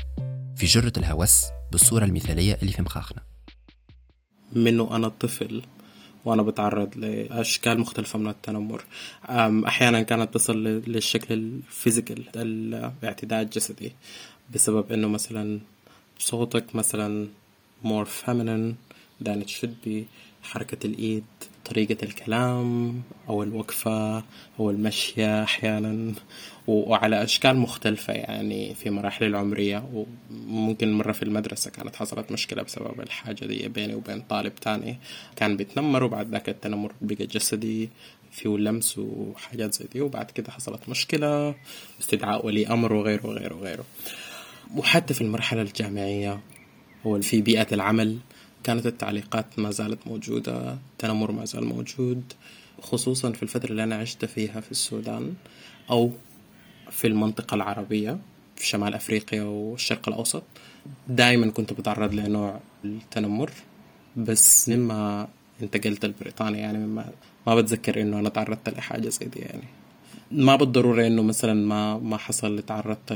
[0.57, 3.22] في جرة الهوس بالصورة المثالية اللي في مخاخنا.
[4.52, 5.62] منه أنا طفل
[6.24, 8.85] وأنا بتعرض لأشكال مختلفة من التنمر.
[9.66, 13.92] أحيانا كانت تصل للشكل ال physical الاعتداء الجسدي
[14.54, 15.61] بسبب إنه مثلا
[16.18, 17.28] صوتك مثلا
[17.85, 18.74] more feminine
[19.24, 20.02] than it should be
[20.42, 21.24] حركة الإيد
[21.70, 24.16] طريقة الكلام أو الوقفة
[24.61, 26.12] أو المشية أحيانا
[26.66, 29.88] وعلى أشكال مختلفة يعني في مراحل العمرية
[30.31, 34.98] وممكن مرة في المدرسة كانت حصلت مشكلة بسبب الحاجة دي بيني وبين طالب تاني
[35.37, 37.88] كان بيتنمر وبعد ذاك التنمر بقى جسدي
[38.33, 41.54] فيه لمس وحاجات زي دي وبعد كده حصلت مشكلة
[42.00, 43.85] استدعاء ولي أمر وغيره وغيره وغيره.
[44.76, 46.40] وحتى في المرحلة الجامعية
[47.07, 48.18] أو في بيئة العمل
[48.68, 52.22] كانت التعليقات ما زالت موجودة التنمر ما زال موجود
[52.83, 55.35] خصوصا في الفترة اللي أنا عشت فيها في السودان
[55.90, 56.12] أو
[56.90, 58.18] في المنطقة العربية
[58.57, 60.42] في شمال أفريقيا والشرق الأوسط.
[61.09, 63.50] دائما كنت بتعرض لنوع التنمر
[64.16, 65.28] بس مما
[65.62, 67.11] انتقلت لبريطانيا يعني مما
[67.46, 69.68] ما بتذكر إنه أنا تعرضت لحاجة زي دي يعني.
[70.31, 73.12] ما بالضرورة إنه مثلا ما ما حصل تعرضت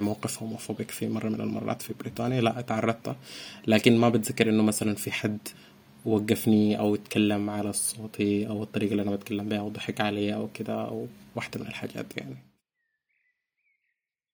[0.00, 3.16] موقف هوموفوبيك في مرة من المرات في بريطانيا لا تعرضت
[3.66, 5.38] لكن ما بتذكر إنه مثلا في حد
[6.04, 10.48] وقفني أو اتكلم على صوتي أو الطريقة اللي أنا بتكلم بها أو ضحك علي أو
[10.54, 11.06] كده أو
[11.36, 12.36] واحدة من الحاجات يعني.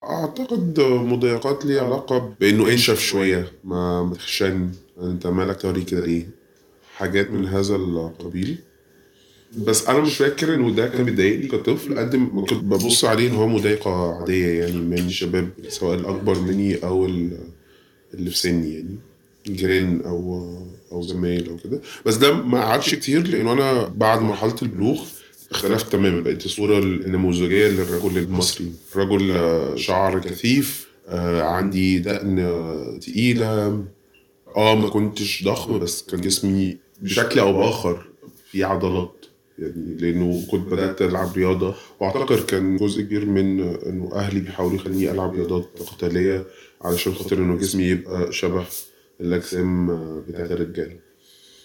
[0.05, 6.29] أعتقد مضايقات لي علاقة بإنه انشف شوية ما متخشن أنت مالك توري كده ليه
[6.97, 8.59] حاجات من هذا القبيل؟
[9.57, 13.35] بس أنا مش فاكر إنه ده كان بيضايقني كطفل قد ما كنت ببص عليه إن
[13.35, 18.97] هو مضايقة عادية يعني من الشباب سواء الأكبر مني أو اللي في سني يعني
[19.47, 20.49] جيران أو
[20.93, 21.81] أو زمايل أو كده.
[22.07, 25.03] بس ده ما قعدش كتير لأنه أنا بعد مرحلة البلوغ
[25.51, 26.21] اختلفت تماما.
[26.21, 29.35] بقيت الصورة النموذجية للرجل المصري رجل
[29.79, 32.37] شعر كثيف آه، عندي دقن
[33.01, 33.85] تقيلة.
[34.57, 38.07] آه ما كنتش ضخم بس كان جسمي بشكل أو بآخر
[38.51, 39.22] في عضلات.
[39.59, 45.11] يعني لأنه كنت بدأت ألعب رياضة وأعتقد كان جزء كبير من إنه أهلي بيحاولوا يخليني
[45.11, 46.45] ألعب رياضات قتالية
[46.83, 48.65] علشان خاطر إنه جسمي يبقى شبه
[49.21, 49.87] الأجسام
[50.29, 50.97] بتاعت الرجاله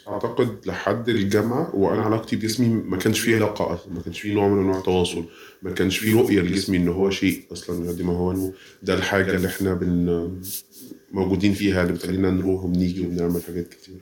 [0.08, 4.48] أعتقد لحد الجامعة وأنا علاقتي بجسمي ما كانش فيه علاقه أصلا ما كانش فيه نوع
[4.48, 5.24] من أنواع التواصل
[5.62, 8.52] ما كانش فيه رؤية لجسمي إن هو شيء أصلا قد ما هو
[8.84, 10.32] ده الحاجة اللي إحنا بن
[11.12, 13.96] موجودين فيها اللي بتخلينا نروح وبنيجي وبنعمل حاجات كتير.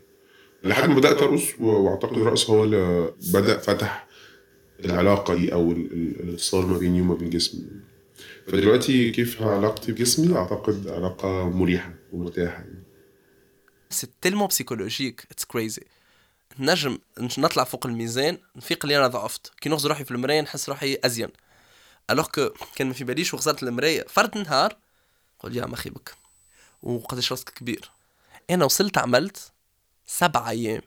[0.65, 4.07] لحد ما بدأت أرقص وأعتقد الرقص هو اللي بدأ فتح
[4.85, 7.65] العلاقة دي أو الاتصال ما بيني وما بين جسمي.
[8.47, 12.83] فدلوقتي كيف علاقتي بجسمي؟ أعتقد علاقة مريحة ومرتاحه يعني
[13.89, 15.81] c'est tellement psychologique it's crazy
[16.59, 19.51] نجم نطلع فوق الميزان نفيق اللي أنا ضعفت.
[19.61, 21.29] كي نغزر روحي في المراية نحس روحي أزين.
[22.09, 24.05] alors que كان ما في باليش وغزرت المراية.
[24.09, 24.77] فرد نهار
[25.39, 26.15] قول يا مخي بك.
[26.83, 27.91] وقداش راسك كبير.
[28.49, 29.51] أنا وصلت عملت
[30.05, 30.81] سبع أيام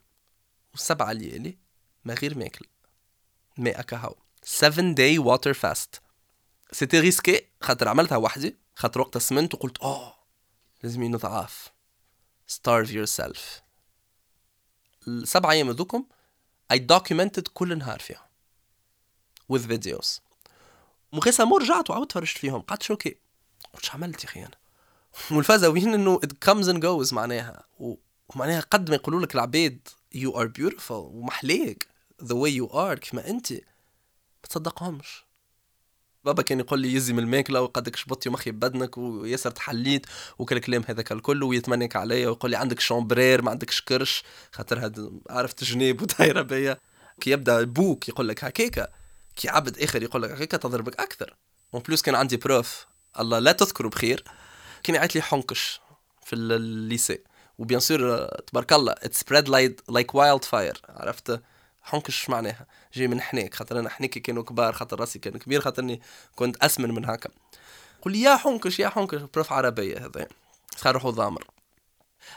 [0.74, 1.59] وسبع ليالي
[2.04, 2.66] ما غير ماكل
[3.57, 4.14] ماء كهو.
[4.42, 6.00] 7 day water fast.
[6.72, 8.57] c'était risqué خاطر عملتها وحدي.
[8.76, 10.14] خاطر وقتها سمنت وقلت آه
[10.83, 11.72] لازم نضعف
[12.52, 13.38] starve yourself.
[15.09, 16.04] السبع أيام هذوكم
[16.72, 18.28] I documented كل نهار فيها
[19.52, 20.20] with videos.
[21.12, 22.61] مو رجعت وعاودت فرجت فيهم.
[22.61, 23.16] قعدت شوكي.
[23.74, 24.59] قلت عملت يا أخي أنا؟
[25.31, 27.64] والفازة وين إنه it comes and goes معناها.
[27.81, 27.94] و...
[28.34, 31.88] ومعناها قد ما يقولوا لك العباد you are beautiful ومحليك
[32.22, 33.52] the way you are كيما أنت.
[33.52, 35.24] ما تصدقهمش.
[36.24, 40.06] بابا كان يقول لي يزي من الماكلة وقدك شبطي مخي بدنك وياسر تحليت
[40.38, 44.22] وكل الكلام هذاك الكل ويتمنك عليا ويقول لي عندك شامبرير ما عندكش كرش.
[44.52, 46.78] خاطر هاد عرفت جنيب ودايرة بيا.
[47.20, 48.88] كي يبدأ بوك يقول لك هكاكا
[49.36, 51.36] كي عبد آخر يقول لك هكاكا تضربك أكثر.
[51.74, 52.87] en plus كان عندي prof
[53.20, 54.24] الله لا تذكره بخير
[54.82, 55.80] كان يعيط لي حنكش
[56.24, 57.18] في ال lycée.
[57.58, 59.48] و bien sûr تبارك الله it spread
[59.88, 61.40] like wildfire عرفت؟
[61.82, 66.02] حنكش معناها؟ جاي من حنيك خاطر أنا حنيكي كانوا كبار خاطر راسي كان كبير خاطرني
[66.36, 67.30] كنت أسمن من هكا.
[68.02, 70.28] قول لي يا حنكش يا حنكش prof عربية هذا
[70.76, 71.44] خير روحو ضامر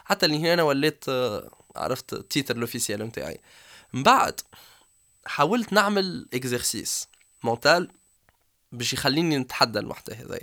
[0.06, 1.06] حتى اللي هنا وليت
[1.76, 3.42] عرفت ال titre ال officiel نتاعي.
[3.94, 4.42] من بعد
[5.26, 7.08] حاولت نعمل exercice
[7.44, 7.92] mental
[8.72, 10.40] باش يخليني نتحدى المحتوى هذا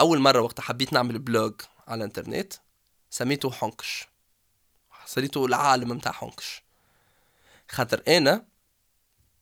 [0.00, 1.54] أول مرة وقت حبيت نعمل blog
[1.88, 2.52] على الإنترنت
[3.10, 4.08] سميته حنكش.
[5.08, 6.62] صريتو العالم متاع حنكش
[7.68, 8.44] خاطر أنا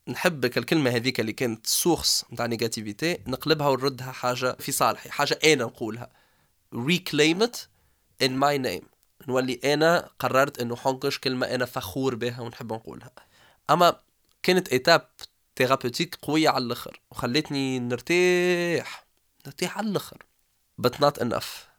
[0.09, 5.65] نحب الكلمة هذيك اللي كانت source متاع negativity نقلبها ونردها حاجة في صالحي حاجة أنا
[5.65, 6.11] نقولها.
[6.75, 7.57] Reclaim it
[8.25, 8.85] in my name.
[9.29, 13.11] نولي أنا قررت إنه حنكش كلمة أنا فخور بها ونحب نقولها.
[13.71, 14.01] أما
[14.43, 15.09] كانت étape
[15.57, 19.05] thérapeutique قوية على الآخر وخلتني نرتاح
[19.47, 20.27] نرتاح على الآخر.
[20.83, 21.76] But not enough.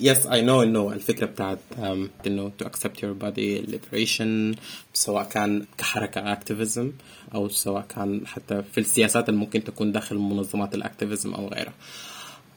[0.00, 4.54] yes I know انه الفكرة بتاعت um, انه to accept your body liberation
[4.92, 6.92] سواء كان كحركة activism
[7.34, 11.72] أو سواء كان حتى في السياسات اللي ممكن تكون داخل منظمات ال activism أو غيرها.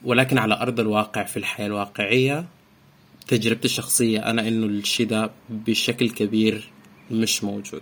[0.04, 2.46] ولكن على أرض الواقع في الحياة الواقعية
[3.28, 6.70] تجربتي الشخصية أنا إنه الشيء ده بشكل كبير
[7.12, 7.82] مش موجود.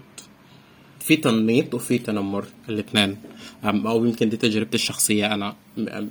[1.10, 3.18] في تنميط وفي تنمر الاثنين.
[3.64, 5.34] أو يمكن دي تجربتي الشخصية.
[5.34, 5.56] أنا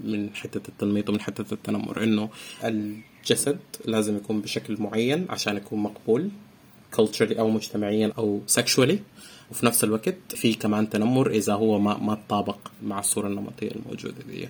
[0.05, 2.29] من حتة التنميط ومن حتة التنمر إنه
[2.65, 6.31] الجسد لازم يكون بشكل معين عشان يكون مقبول
[6.97, 8.97] culturally أو مجتمعيا أو sexually.
[9.51, 14.23] وفي نفس الوقت في كمان تنمر إذا هو ما ما تطابق مع الصورة النمطية الموجودة
[14.31, 14.49] دي.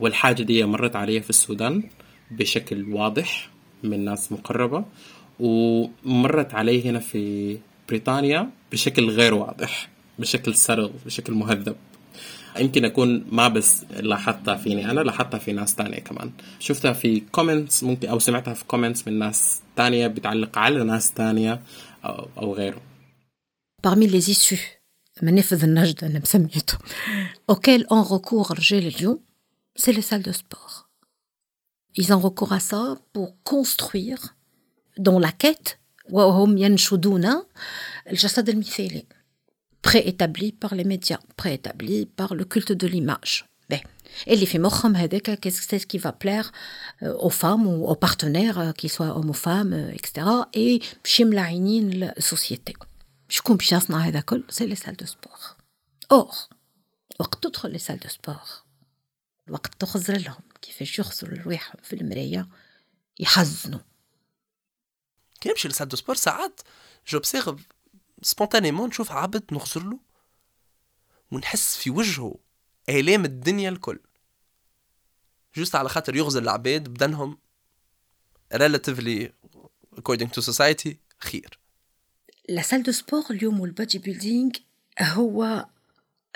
[0.00, 1.82] والحاجة دي مرت علي في السودان
[2.30, 3.50] بشكل واضح
[3.82, 4.84] من ناس مقربة
[5.40, 7.58] ومرت علي هنا في
[7.88, 11.76] بريطانيا بشكل غير واضح بشكل subtle بشكل مهذب.
[12.58, 16.32] يمكن أكون ما بس لاحظتها فيني أنا لاحظتها في ناس تانية كمان.
[16.60, 21.62] شفتها في comments ممكن أو سمعتها في comments من ناس تانية بتعلق على ناس تانية
[22.04, 22.80] أو, أو غيره.
[23.86, 24.60] Parmi les issues
[25.22, 26.78] منافذ النجد أنا مسميته
[27.52, 29.20] auxquelles ont recours رجال اليوم
[29.78, 30.88] c'est les salles de sport.
[32.00, 34.36] Ils ont recours à ça pour construire
[34.98, 35.78] dans la quête
[36.10, 37.42] وهم ينشدون
[38.10, 39.06] الجسد المثالي.
[39.82, 43.44] Préétabli par les médias, préétabli par le culte de l'image.
[43.70, 43.80] Ben,
[44.28, 46.52] اللي في مخهم هذاك qu'est-ce qui va plaire
[47.02, 50.82] euh, aux femmes ou aux partenaires euh, qu'ils soient hommes ou femmes euh, etc et
[51.04, 52.72] باش ملاعينين ال société
[53.28, 55.38] شكون باش يصنع هذا كل c'est les salles de sport
[56.12, 56.34] or
[57.20, 58.40] وقت تدخل les salles de sport
[59.50, 60.42] وقت تخزر لهم.
[60.62, 62.48] كيفاش يخزروا رواحهم في المراية
[63.20, 63.80] يحزنوا.
[65.40, 66.60] كي نمشي ل salle de sport ساعات
[67.08, 67.66] j'observe
[68.22, 69.98] spontanément نشوف عبد نغزر له
[71.30, 72.38] ونحس في وجهه
[72.88, 73.98] آلام الدنيا الكل.
[75.56, 77.38] juste على خاطر يغزر العباد بدنهم
[78.54, 79.28] relatively
[79.98, 81.58] according to society خير.
[82.48, 84.50] la salle de sport اليوم وال bodybuilding
[85.00, 85.66] هو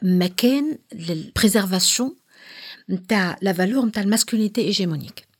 [0.03, 2.17] مكان لل préservation
[2.91, 5.32] نتاع la valeur نتاع ال masculinité hégémonique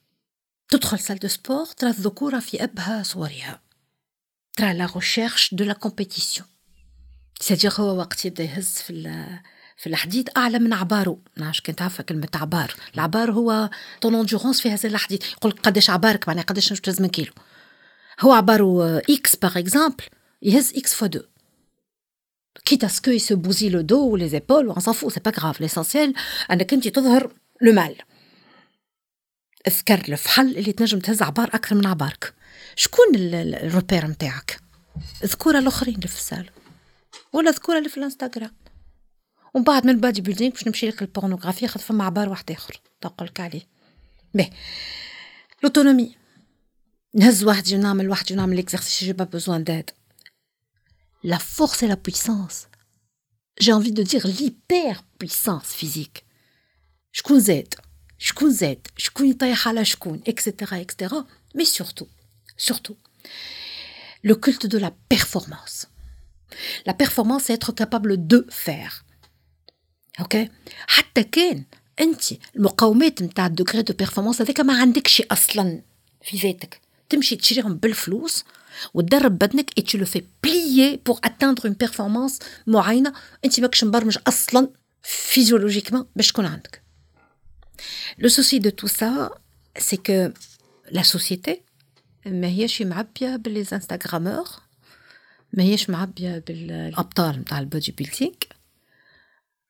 [0.69, 3.61] تدخل salle de sport ترى الذكورة في ابهى صورها.
[4.57, 6.49] ترى la recherche de la compétition
[7.41, 9.27] c'est-à-dire هو وقت يبدأ يهز في
[9.77, 11.19] في الحديد أعلى من عباره.
[11.37, 12.75] نعرفش كنت عارفه كلمة عبار.
[12.95, 15.23] العبار هو ton endurance في هذا الحديد.
[15.33, 17.33] يقول قداش عبارك معناها قداش تهز من كيلو.
[18.21, 20.05] هو عباره x par exemple
[20.43, 21.23] يهز x fois deux
[22.65, 25.27] quitte à ce qu'il se bousille le dos ou les épaules, on s'en fout, c'est
[25.29, 25.57] pas grave.
[25.61, 26.13] L'essentiel,
[26.51, 27.97] انك انت تظهر le mâle.
[29.67, 32.35] الذكر الفحل اللي تنجم تهز عبار أكثر من عبارك.
[32.77, 34.61] شكون ال repère نتاعك
[35.25, 36.51] الذكوره الآخرين اللي في ال salle
[37.33, 38.57] ولا الذكوره اللي في الإنستغرام.
[39.55, 42.81] ومن بعد من ال bodybuilding باش نمشي لك ال pornographie خاطر فما عبار واحد آخر
[43.01, 43.69] تقول لك عليه.
[44.35, 44.51] به
[45.63, 46.17] l'autonomie.
[47.15, 49.91] نهز وحدي ونعمل وحدي ونعمل l'exercice j'ai pas besoin d'aide.
[51.25, 52.69] la force et la puissance.
[53.61, 56.25] J'ai envie de dire l'hyper puissance physique.
[57.13, 57.75] شكون زاد
[58.23, 61.25] شكون زاد شكون يطيح على شكون et cetera et cetera
[61.55, 62.07] mais surtout
[62.57, 62.97] surtout.
[64.23, 65.89] Le culte de la performance.
[66.87, 69.05] La performance, c'est être capable de faire.
[70.21, 70.49] أوكي
[70.87, 71.65] حتى كان
[72.01, 72.23] انت
[72.57, 75.83] المقومات نتاع ال degré de performance هذاك ما عندكش أصلا
[76.23, 78.45] في ذاتك تمشي تشريهم بالفلوس
[78.95, 83.13] وتدرب بدنك اي tu le fais plier pour atteindre une performance معينة
[83.45, 84.69] انت ماكش مبرمج أصلا
[85.03, 86.83] physiologiquement باش تكون عندك
[88.19, 89.31] le souci de tout ça
[89.79, 90.31] c'est que
[90.91, 91.63] la société
[92.27, 94.49] ما هيش معبية بال instagrammeurs
[95.53, 98.35] ما هيش معبيه بالابطال نتاع ال bodybuilding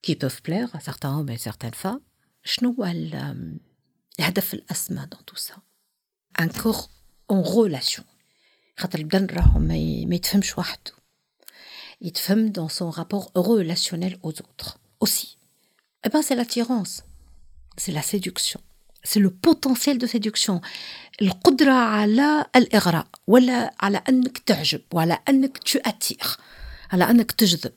[0.02, 2.00] qui peuvent plaire à certains hommes et certaines femmes.
[2.44, 5.54] شنو هو الهدف الأسمى dans tout ça
[6.40, 6.76] un corps
[7.30, 8.06] en relation
[8.78, 10.92] خاطر البدن راهو ما يتفهمش وحده.
[12.00, 15.38] يتفهم dans son rapport relationnel aux autres aussi.
[16.04, 17.02] Et ben c'est l'attirance.
[17.76, 18.60] C'est la séduction.
[19.04, 20.60] C'est le potentiel de séduction.
[21.22, 26.36] القدرة على الإغراء ولا على أنك تعجب وعلى أنك تأثير
[26.92, 27.72] على أنك تجذب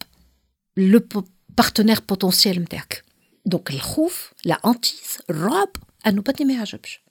[0.78, 1.02] le
[1.50, 3.04] partenaire potentiel نتاعك
[3.46, 5.70] donc الخوف la hantise الرعب
[6.08, 7.02] أنه بدني ما يعجبش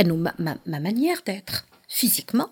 [0.00, 2.46] أنه ma, ma, ma manière d'être physiquement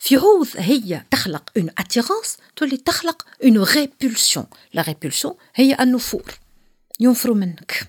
[0.00, 6.38] في عوض هي تخلق une attirance تولي تخلق une répulsion لا ريبولسيون هي النفور
[7.00, 7.88] ينفروا منك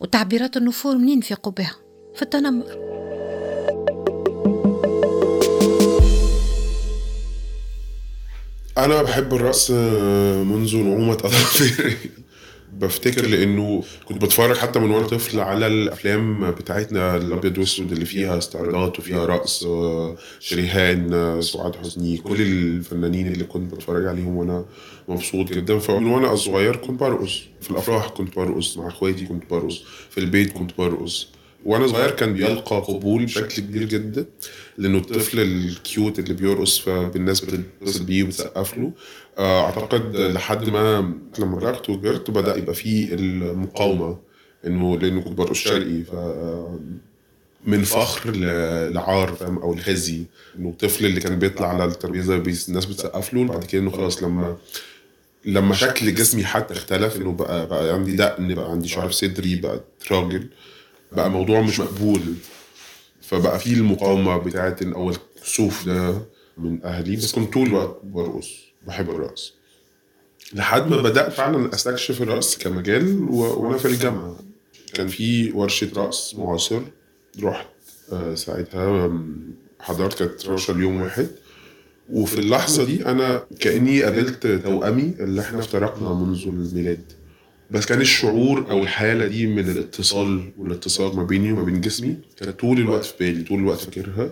[0.00, 1.74] وتعبيرات النفور منين نفيقوا بها
[2.14, 2.92] في التنمر.
[8.78, 11.96] أنا بحب الرقص منذ نعومة أظافري.
[12.82, 18.38] بفتكر لأنه كنت بتفرج حتى من وأنا طفل على الأفلام بتاعتنا الأبيض والأسود اللي فيها
[18.38, 24.64] استعراضات وفيها رقص آه، شريهان آه، سعاد حسني كل الفنانين اللي كنت بتفرج عليهم وأنا
[25.08, 25.78] مبسوط جدا.
[25.78, 27.42] فمن وأنا صغير كنت برقص.
[27.60, 31.28] في الأفراح كنت برقص مع إخواتي كنت برقص في البيت كنت برقص.
[31.64, 34.26] وأنا صغير كان بيلقى قبول بشكل كبير جدا
[34.78, 38.92] لأنه الطفل الكيوت اللي بيرقص فالناس بتتصل بيه وتسقف له
[39.38, 44.18] أعتقد لحد ما لما رحت وكبرت بدأ يبقى فيه المقاومة
[44.66, 46.10] إنه لأنه كنت برقص شرقي ف
[47.66, 48.30] من فخر
[48.90, 50.24] لعار فاهم؟ أو لخزي
[50.58, 52.34] إنه الطفل اللي كان بيطلع على الترابيزة
[52.68, 54.56] الناس بتسقف له بعد كده إنه خلاص لما
[55.44, 59.56] لما شكل جسمي حتى اختلف إنه بقى بقى عندي دقن بقى عندي شعر في صدري
[59.56, 59.80] بقى
[60.10, 60.48] راجل
[61.12, 62.20] بقى موضوع مش مقبول.
[63.22, 66.22] فبقى في المقاومة بتاعت إن اول كسوف ده
[66.58, 68.71] من أهلي بس كنت طول الوقت برقص.
[68.86, 69.54] بحب الرقص.
[70.54, 73.22] لحد ما بدأت فعلا أستكشف الرقص كمجال.
[73.30, 74.36] وأنا في الجامعة.
[74.94, 76.82] كان في ورشة رقص معاصر.
[77.42, 77.66] رحت
[78.12, 79.18] آه، ساعتها
[79.80, 81.28] حضرت كانت 12 يوم واحد.
[82.10, 87.12] وفي اللحظة دي أنا كأني قابلت توأمي اللي إحنا افترقنا منذ الميلاد.
[87.70, 92.16] بس كان الشعور أو الحالة دي من الاتصال والاتصال ما بيني وما بين جسمي.
[92.36, 94.30] كانت طول الوقت في بالي طول الوقت فاكرها.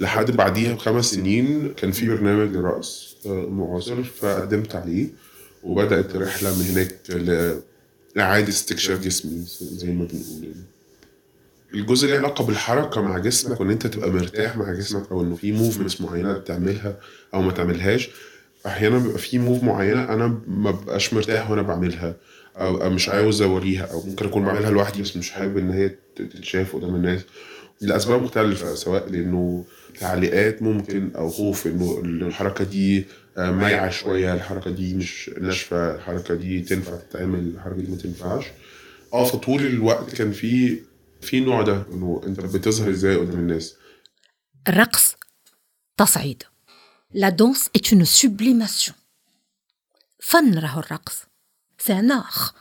[0.00, 5.08] لحد بعديها بخمس سنين كان في برنامج لرقص آه، معاصر فقدمت عليه
[5.64, 7.60] وبدأت رحلة من هناك ل-
[8.16, 10.54] لإعادة استكشاف جسمي زي ما بنقول يعني.
[11.74, 15.52] الجزء اللي علاقة بالحركة مع جسمك وإن أنت تبقى مرتاح مع جسمك أو إنه في
[15.52, 16.96] موفمنتس معينة بتعملها
[17.34, 18.10] أو ما تعملهاش
[18.66, 22.14] أحيانا بيبقى في موف معينة أنا ما ببقاش مرتاح وأنا بعملها
[22.56, 25.90] أو أو مش عاوز أوريها أو ممكن أكون بعملها لوحدي بس مش حابب إن هي
[26.16, 27.20] تتشاف قدام الناس
[27.80, 29.64] لأسباب مختلفة سواء لأنه
[30.00, 36.34] تعليقات ممكن أو خوف انه الحركة دي آه، مايعة شوية الحركة دي مش ناشفة الحركة
[36.34, 38.44] دي تنفع تتعمل الحركة دي ما تنفعش.
[39.12, 40.80] آه فطول الوقت كان في
[41.20, 43.74] في نوع ده إنه أنت بتظهر إزاي قدام الناس.
[44.68, 45.16] الرقص
[45.96, 46.42] تصعيد.
[47.14, 48.92] لا دونس est une sublimation.
[50.20, 51.26] فن راهو الرقص.
[51.78, 52.54] C'est un art.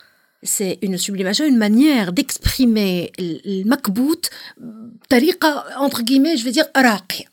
[0.43, 7.25] C'est une sublimation une manière d'exprimer المكبوت بطريقة entre guillemets je vais dire راقية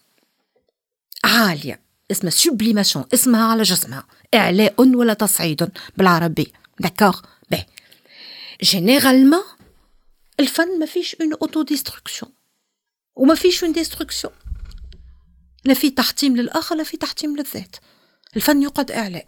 [1.25, 1.81] عالية
[2.11, 7.67] اسمها sublimation اسمها على جسمها إعلاء ولا تصعيد بالعربي d'accord باهي
[8.63, 9.43] généralement
[10.41, 12.33] الفن ما فيش une autodestruction
[13.17, 14.33] وما فيش une destruction
[15.65, 17.77] لا في تحطيم للاخر لا في تحطيم للذات
[18.37, 19.27] الفن يقعد اعلاء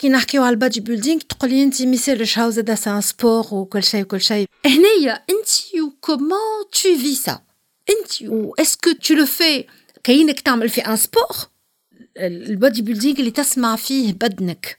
[0.00, 3.82] كي نحكيو على ال bodybuilding تقولي أنت ما يسالش هاو زادا c'est un sport وكل
[3.82, 5.48] شيء وكل شيء هنايا أنت
[6.00, 7.42] comment tu fais ça
[7.90, 8.30] أنت
[8.60, 9.66] est-ce que tu le fais
[10.04, 11.36] كاينك تعمل في un sport؟
[12.16, 14.78] ال bodybuilding اللي تسمع فيه بدنك.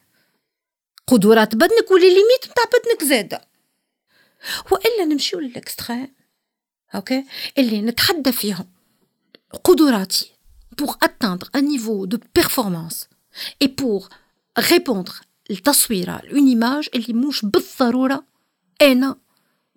[1.08, 3.42] قدرات بدنك و les limites نتاع بدنك زاده
[4.72, 6.14] وإلا نمشيو لل extrême.
[6.96, 7.26] OK
[7.58, 8.68] اللي نتحدى فيهم.
[9.64, 10.32] قدراتي
[10.82, 13.10] pour atteindre un niveau de performance
[13.60, 14.10] et pour
[14.60, 18.24] répondre لتصويرة ل une image اللي مش بالضرورة
[18.82, 19.16] أنا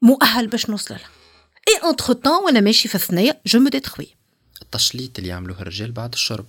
[0.03, 1.09] مؤهل باش نوصل لها
[1.69, 4.09] et entre-temps وأنا ماشي في الثنية je me détruis
[4.63, 6.47] التشليط اللي يعملوه الرجال بعد الشرب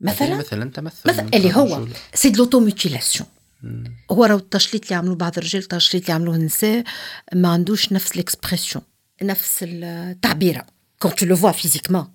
[0.00, 1.92] مثلا هذه مثلا تمثل مثلا من اللي هو الرجل.
[2.14, 3.28] c'est de l'automutilation
[4.10, 6.84] هو راهو التشليط اللي يعملوه بعض الرجال التشليط اللي يعملوه النساء
[7.34, 8.84] ما عندوش نفس ال expression
[9.22, 10.66] نفس التعبيره
[11.04, 12.06] quand tu le vois physiquement.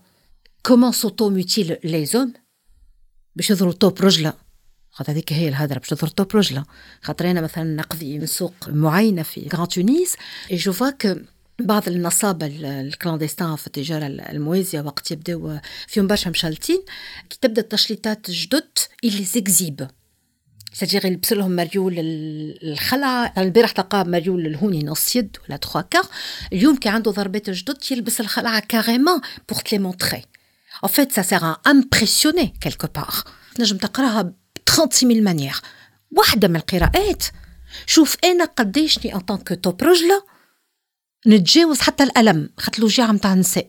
[0.68, 2.38] Comment s'automutilent les hommes?
[3.36, 4.34] باش يظهروا top رجلة
[4.96, 6.64] خاطر هذيك هي الهدره باش تظهر توب رجلة.
[7.02, 10.16] خاطر أنا مثلا نقضي من سوق معينة في غران تونيس
[10.52, 11.16] اي جو فوا كو
[11.60, 16.82] بعض النصابة ال- الكلاندستان في التجارة الموازية وقت يبداو فيهم برشا مشلتين
[17.30, 18.64] كي تبدأ التشليطات الجدد
[19.04, 19.88] اللي زيكزيب
[20.74, 26.06] سجير يلبس لهم مريول ال- الخلعة البارح تلقاه مريول الهوني نص يد ولا تخوا كار
[26.54, 30.22] اليوم كي عنده ضربات جدد يلبس الخلعة كاريمون بور تلي مونتري
[30.86, 33.24] En fait, ça sert à impressionner quelque part.
[33.60, 34.34] نجم تقراها
[34.70, 35.55] 36 000 مانيير.
[36.11, 37.24] واحدة من القراءات
[37.86, 40.24] شوف أنا قديشني ان طونك توب رجلة
[41.28, 43.68] نتجاوز حتى الألم خاطر الوجيعة متاع النساء.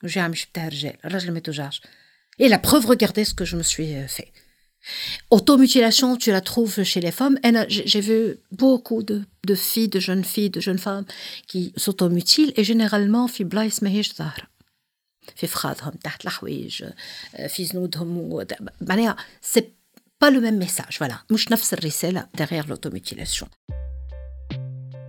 [0.00, 1.82] الوجيعة مش بتاع الرجال، الراجل ما يتوجعش.
[2.42, 4.30] Et la preuve, regardez ce que je me suis euh, fait.
[5.30, 7.36] Automutilation, tu la trouves chez les femmes.
[7.46, 8.18] Et là, J'ai j'ai vu
[8.62, 9.16] beaucoup de,
[9.50, 11.06] de filles, de jeunes filles, de jeunes femmes
[11.50, 14.46] qui s'automutilent et généralement في بلايص ماهيش ظاهرة.
[15.36, 16.84] في فخاذهم تحت الحوايج
[17.48, 18.44] في زنودهم و-
[18.80, 19.72] معناها c'est
[20.22, 23.46] pas le même message voilà مش نفس الرسالة derrière l'automutilation.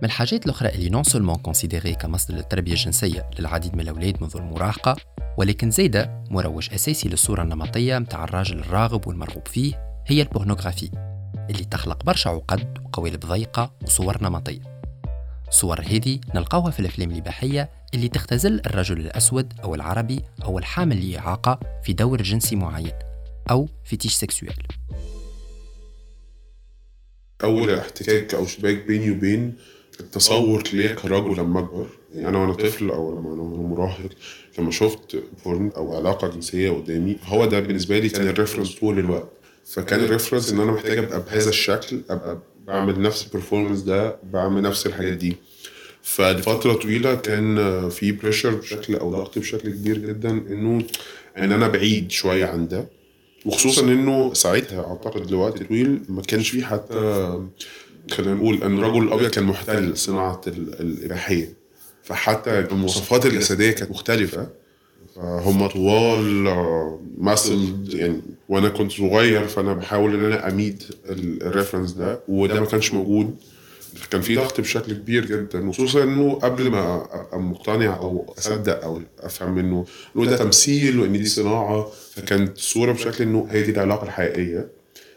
[0.02, 4.96] من الحاجات الأخرى اللي non seulement considérées كمصدر للتربية الجنسية للعديد من الأولاد منذ المراهقة
[5.38, 10.90] ولكن زيدا مروج أساسي للصورة النمطية متاع الراجل الراغب والمرغوب فيه هي ال pornographie
[11.50, 14.80] اللي تخلق برشا عقد وقوالب ضيقة وصور نمطية.
[15.50, 21.60] صور هذه نلقاوها في الأفلام الإباحية اللي تختزل الرجل الأسود أو العربي أو الحامل لإعاقة
[21.84, 22.92] في دور جنسي معين
[23.50, 24.54] أو fétiche sexuel
[27.44, 29.54] أول احتكاك أو اشتباك بيني وبين
[30.00, 31.86] التصور ليا كرجل لما أكبر.
[32.14, 34.08] يعني أنا وأنا طفل أو لما أنا مراهق
[34.58, 38.98] لما شفت porn أو علاقة جنسية قدامي هو ده بالنسبة لي كان ال reference طول
[38.98, 39.28] الوقت.
[39.66, 44.16] فكان ال reference إن أنا محتاج أبقى بهذا الشكل أبقى بعمل نفس ال performance ده
[44.32, 45.36] بعمل نفس الحاجات دي.
[46.02, 50.82] فلفترة طويلة كان في pressure بشكل أو ضغط بشكل كبير جدا إنه
[51.38, 52.86] إن أنا بعيد شوية عن ده.
[53.46, 56.94] وخصوصا إنه ساعتها أعتقد لوقت طويل ما كانش في حتى
[58.10, 61.52] خلينا نقول إن الرجل الابيض كان محتل صناعة ال- الاباحيه
[62.02, 64.46] فحتى المواصفات الجسدية كانت مختلفة.
[65.16, 66.44] هم طوال
[67.18, 72.66] مثل يعني وأنا كنت صغير فأنا بحاول إن أنا imitate ال- reference ده وده ما
[72.66, 73.34] كانش موجود.
[74.10, 79.02] كان في ضغط بشكل كبير جدا خصوصا إنه قبل ما أبقى مقتنع أو أصدق أو
[79.20, 79.86] أفهم إنه
[80.16, 84.68] إنه ده تمثيل وإن دي صناعة فكانت الصورة بشكل إنه هي دي العلاقة الحقيقية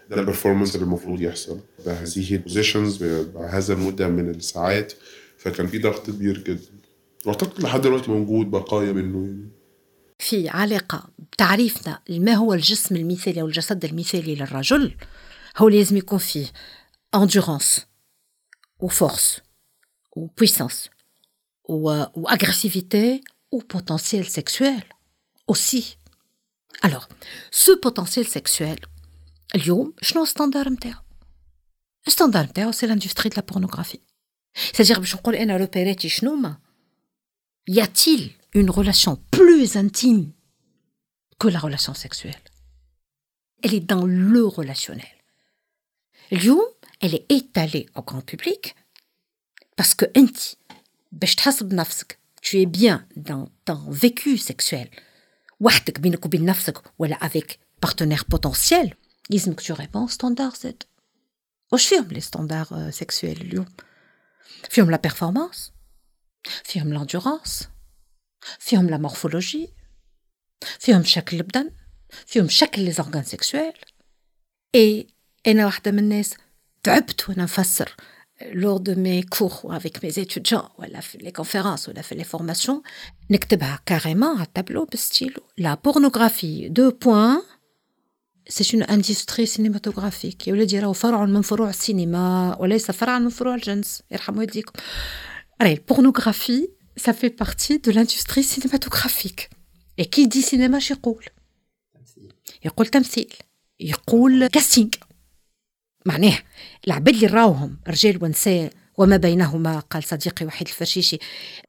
[0.09, 4.93] ده ال performance اللي المفروض يحصل بهذه ال positions بهذا المدة من الساعات
[5.37, 6.79] فكان في ضغط كبير جدا.
[7.25, 9.17] وأعتقد لحد دلوقتي موجود بقايا منه.
[9.25, 9.49] يعني
[10.19, 14.95] في علاقة بتعريفنا ما هو الجسم المثالي أو الجسد المثالي للرجل
[15.57, 16.45] هو لازم يكون فيه
[17.17, 17.88] endurance.
[18.78, 19.40] وفورس
[20.16, 20.90] وبويسانس
[21.64, 23.20] واغريسيفيتي
[23.52, 24.82] وبوتنسيال سيكسوال
[25.46, 25.98] aussi.
[26.82, 27.08] Alors,
[27.50, 28.78] ce potentiel sexuel,
[29.54, 31.02] اليوم شنو الستاندار نتاعو؟
[32.06, 34.00] الستاندار نتاعو سي لاندستري de la pornographie.
[34.54, 36.58] C'est-à-dire باش نقول انا روبيراتي شنو ما
[37.70, 40.32] y a-t-il une relation plus intime
[41.38, 42.44] que la relation sexuelle
[43.62, 45.22] Elle est dans le relationnel.
[46.32, 48.75] اليوم elle est étalée au grand public
[49.75, 50.37] parce que انت
[51.11, 54.89] باش تحس بنفسك tu es bien dans ton vécu sexuel.
[55.59, 58.93] وحدك بينك وبين نفسك ولا avec partenaire potentiel.
[59.29, 60.73] لازمك tu réponds standard Z.
[61.71, 63.65] واش فيهم لي ستاندار سيكسويل اليوم
[64.69, 65.71] فيهم la performance.
[66.63, 67.65] فيهم l'endurance.
[68.59, 69.73] فيهم la morphologie
[70.79, 71.71] فيهم شكل البدن
[72.25, 73.73] فيهم شكل les organes sexuels
[74.75, 75.07] et
[75.47, 76.33] أنا واحدة من الناس
[76.82, 77.96] تعبت وانا نفسر
[78.52, 82.26] lors de mes cours ou avec mes étudiants ولا في les conférences ولا في les
[82.26, 82.82] formations
[83.30, 87.42] نكتبها كاريمون على التابلو بستيلو la pornographie deux points
[88.48, 93.54] c'est une industrie cinématographique يا ولادي راهو فرع من فروع السينما وليس فرعا من فروع
[93.54, 94.72] الجنس يرحم والديكم
[95.62, 96.68] راهي البورنوغرافي
[97.00, 99.50] ça fait partie de l'industrie cinématographique
[99.98, 101.24] et qui dit cinéma شو يقول
[102.64, 103.34] يقول تمثيل
[103.80, 104.90] يقول كاستينغ
[106.05, 106.37] معناه
[106.87, 111.19] العباد اللي راوهم رجال ونساء وما بينهما قال صديقي وحيد الفرشيشي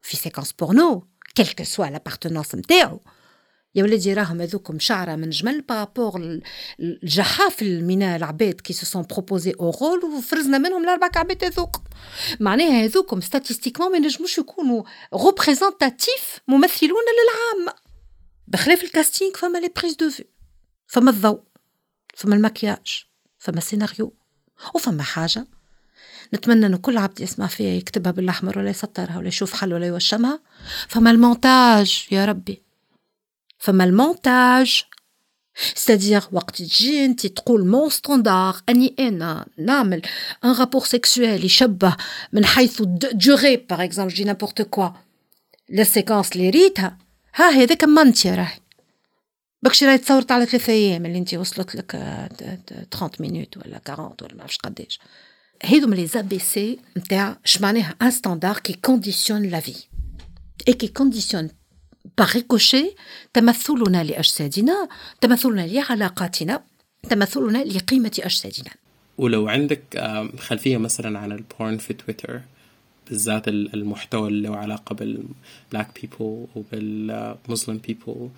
[0.01, 2.99] في séquence porno quelle que soit l'appartenance نتاعو
[3.75, 6.41] يا ولادي راهم هذوكم شعرة من جمل par rapport
[6.79, 11.81] الجحاف من العباد qui se sont proposés au rôle وفرزنا منهم الأربع عباد هذوك.
[12.39, 17.73] معناها هذوكم statistiquement ما ينجموش يكونوا représentatifs ممثلون للعامه
[18.47, 20.09] بخلاف ال casting فما لي prise دو
[20.87, 21.41] فما الضوء
[22.15, 23.05] فما المكياج
[23.39, 24.20] فما السيناريو
[24.73, 25.47] وفما حاجة.
[26.33, 30.39] نتمنى أن كل عبد يسمع فيها يكتبها بالأحمر ولا يسطرها ولا يشوف حل ولا يوشمها.
[30.87, 32.61] فما المونتاج يا ربي.
[33.59, 34.83] فما المونتاج.
[35.75, 40.01] C'est-à-dire وقت تجي أنت تقول mon standard أني أنا نعمل
[40.45, 41.95] ان رابور سيكسويل يشبه
[42.33, 44.89] من حيث دوري باغ اكزومبل جي نابورت كوا
[45.69, 46.97] لا سيكونس اللي ريتها
[47.35, 48.60] ها هذاك منتي راهي.
[49.63, 51.91] بكشي راهي تصورت على ثلاثة أيام اللي انت وصلت لك
[52.91, 54.99] 30 مينوت ولا 40 ولا ما نعرفش قداش.
[55.63, 59.75] هذوما لي زابي سي نتاع اش معناها ان ستاندار كي كونديسيون لا في
[60.67, 61.49] اي كي كونديسيون
[62.17, 62.95] باغ ريكوشي
[63.33, 64.87] تمثلنا لأجسادنا
[65.21, 66.63] تمثلنا لعلاقاتنا
[67.09, 68.71] تمثلنا لقيمة أجسادنا.
[69.17, 72.41] ولو عندك آم، خلفية مثلا عن ال porn في تويتر
[73.09, 78.29] بالذات ال- المحتوى اللي له علاقة بال black people وبال Muslim people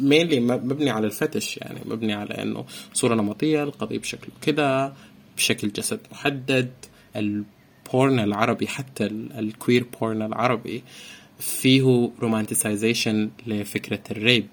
[0.00, 2.64] mainly مبني على ال fetish يعني مبني على انه
[2.94, 4.92] صورة نمطية القضية بشكل كده
[5.36, 6.70] بشكل جسد محدد
[7.16, 10.82] ال porn العربي حتى ال- ال queer porn العربي
[11.38, 14.46] فيه romanticization لفكرة ال rape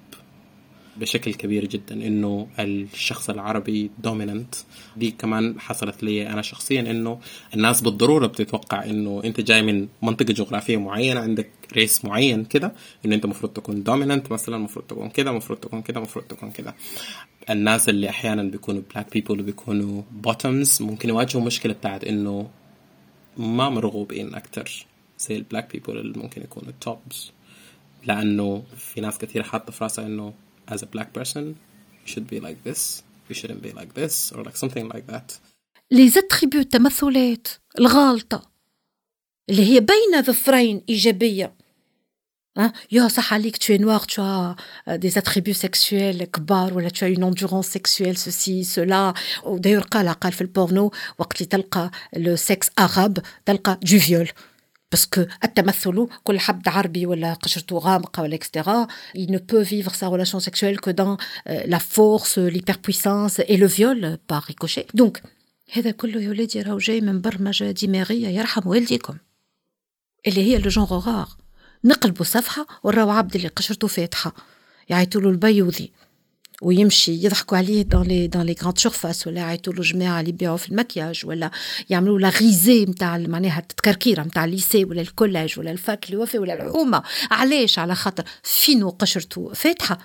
[0.97, 4.55] بشكل كبير جدا إنه الشخص العربي dominant
[4.97, 7.19] دي كمان حصلت لي أنا شخصيا إنه
[7.55, 12.73] الناس بالضرورة بتتوقع إنه أنت جاي من منطقة جغرافية معينة عندك race معين كده
[13.05, 16.75] إنه أنت المفروض تكون dominant مثلا المفروض تكون كده المفروض تكون كده المفروض تكون كده.
[17.49, 22.49] الناس اللي أحيانا بيكونوا black people وبيكونوا bottoms ممكن يواجهوا مشكلة بتاعت إنه
[23.37, 24.85] ما مرغوبين أكتر
[25.19, 27.31] زي ال black people اللي ممكن يكونوا tops
[28.05, 30.33] لأنه في ناس كثير حاطة في راسها إنه
[30.67, 31.43] as a black person
[32.03, 35.39] you should be like this you shouldn't be like this or like something like that
[35.91, 37.47] les attributs التمثلات
[37.79, 38.51] الغالطة
[39.49, 41.53] اللي هي بين ظفرين إيجابية
[42.91, 44.55] يا صح عليك tu es noir tu as
[44.97, 49.13] des attributs sexuels كبار ولا tu as une endurance sexuelle ceci cela
[50.31, 54.27] في البورنو وقت اللي تلقى le sexe arabe تلقى du viol
[54.93, 58.87] parce que التمثل كل حد عربي ولا قشرته غامقة ولا extra
[59.17, 61.17] il ne peut vivre sa relation sexuelle que dans
[61.73, 64.85] la force l'hyperpuissance et le viol par ricochet.
[64.93, 65.21] Donc
[65.73, 69.17] هذا كله يا ولادي راهو جاي من برمجة دماغية يرحم والديكم.
[70.27, 71.25] اللي هي le genre
[71.83, 74.33] نقلبوا صفحة وراو عبد اللي قشرته فاتحة.
[74.89, 75.91] يعيطوا له البيوضي
[76.63, 80.57] ويمشي يضحكوا عليه dans les dans les grandes surfaces ولا يعيطوا له جماعة اللي يبيعوا
[80.57, 81.51] في المكياج ولا
[81.89, 86.05] يعملوا la risée نتاع معناها التكركيره نتاع ال lycée ولا ال collège ولا ال fac
[86.05, 89.97] اللي وفي ولا الحومه علاش؟ على خاطر فينو قشرته فاتحة.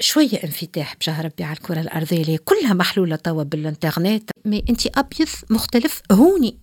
[0.00, 4.30] شوية انفتاح بجاه ربي على الكرة الأرضية اللي كلها محلولة توا بالإنترنت.
[4.44, 6.58] Mais أنت أبيض مختلف هوني.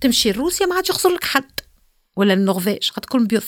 [0.00, 1.50] تمشي لروسيا ما عادش يخسر لك حد.
[2.16, 3.42] ولا النرويج تكون بيض.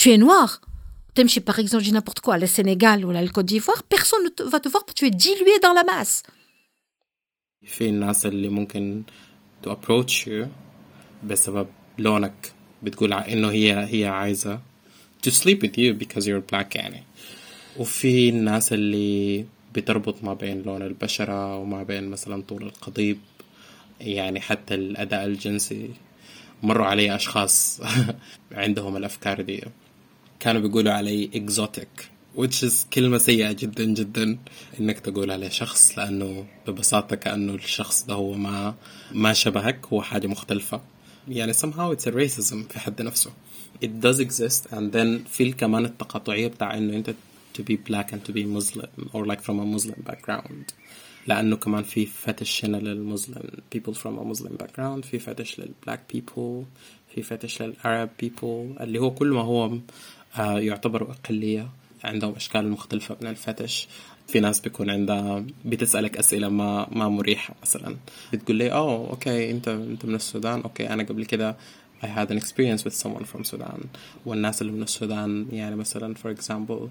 [0.00, 0.69] Tu es noir.
[1.14, 5.06] تمشي n'importe quoi le Sénégal ou le Côte d'Ivoire personne ne va te voir tu
[5.06, 6.22] es dilué dans la masse.
[7.64, 9.02] في الناس اللي ممكن
[9.66, 10.46] to approach you
[11.24, 11.66] بسبب
[11.98, 12.52] لونك
[12.82, 14.60] بتقول انه هي هي عايزة
[15.26, 17.02] to sleep with you because you're black يعني
[17.76, 23.18] وفي الناس اللي بتربط ما بين لون البشرة وما بين مثلا طول القضيب
[24.00, 25.90] يعني حتى الأداء الجنسي
[26.62, 27.80] مروا علي أشخاص
[28.52, 29.64] عندهم الأفكار دي.
[30.40, 32.04] كانوا بيقولوا علي exotic
[32.36, 34.38] which is كلمة سيئة جدا جدا
[34.80, 38.74] إنك تقول عليه شخص لأنه ببساطة كأنه الشخص ده هو ما
[39.12, 40.80] ما شبهك هو حاجة مختلفة.
[41.28, 43.30] يعني somehow it's a racism في حد نفسه.
[43.84, 47.14] It does exist and then في كمان التقاطعية بتاع إنه أنت
[47.58, 50.72] to be black and to be Muslim or like from a Muslim background.
[51.26, 53.42] لأنه كمان في فتش هنا للمسلم.
[53.76, 56.64] People from a Muslim background في فتش للبلاك people
[57.14, 59.78] في فتش للعرب people اللي هو كل ما هو
[60.38, 61.68] يعتبروا أقلية
[62.04, 63.88] عندهم أشكال مختلفة من ال fetish.
[64.28, 67.96] في ناس بيكون عندها بتسألك أسئلة ما ما مريحة مثلا.
[68.32, 71.56] بتقول لي oh okay أنت أنت من السودان؟ okay أنا قبل كده
[72.02, 73.86] I had an experience with someone from Sudan.
[74.26, 76.88] والناس اللي من السودان يعني مثلا for example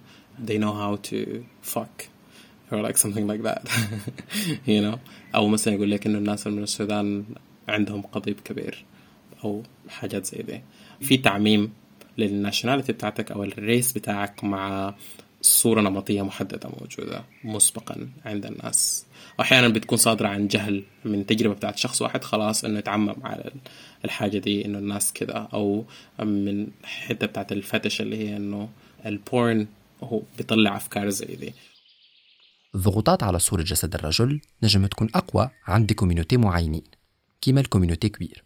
[0.48, 1.44] they know how to
[1.76, 2.06] fuck
[2.72, 3.70] or like something like that.
[4.68, 4.98] You know?
[5.36, 7.24] أو مثلا يقول لك إنه الناس اللي من السودان
[7.68, 8.86] عندهم قضيب كبير
[9.44, 10.62] أو حاجات زي دي.
[11.02, 11.72] في تعميم
[12.20, 14.96] لل nationality بتاعتك أو ال race بتاعك مع
[15.42, 19.06] صورة نمطية محددة موجودة مسبقا عند الناس.
[19.40, 23.52] واحيانا بتكون صادرة عن جهل من تجربة بتاعت شخص واحد خلاص إنه يتعمم على
[24.06, 25.86] الحاجة دي إنه الناس كده أو
[26.20, 28.70] من حتة بتاعت ال fetish اللي هي إنه
[29.06, 29.68] ال porn
[30.04, 31.54] هو بيطلع أفكار زي دي.
[32.76, 36.84] الضغوطات على صورة جسد الرجل نجم تكون أقوى عند community معينين
[37.42, 38.44] كيما ال community queer.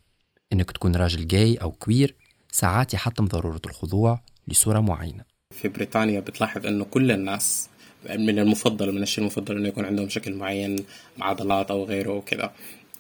[0.54, 2.16] إنك تكون راجل gay أو queer
[2.54, 5.24] ساعات يحطم ضرورة الخضوع لصورة معينة.
[5.62, 7.70] في بريطانيا بتلاحظ إنه كل الناس
[8.10, 10.76] من المفضل من الشيء المفضل إنه يكون عندهم شكل معين
[11.22, 12.54] عضلات أو غيره وكذا.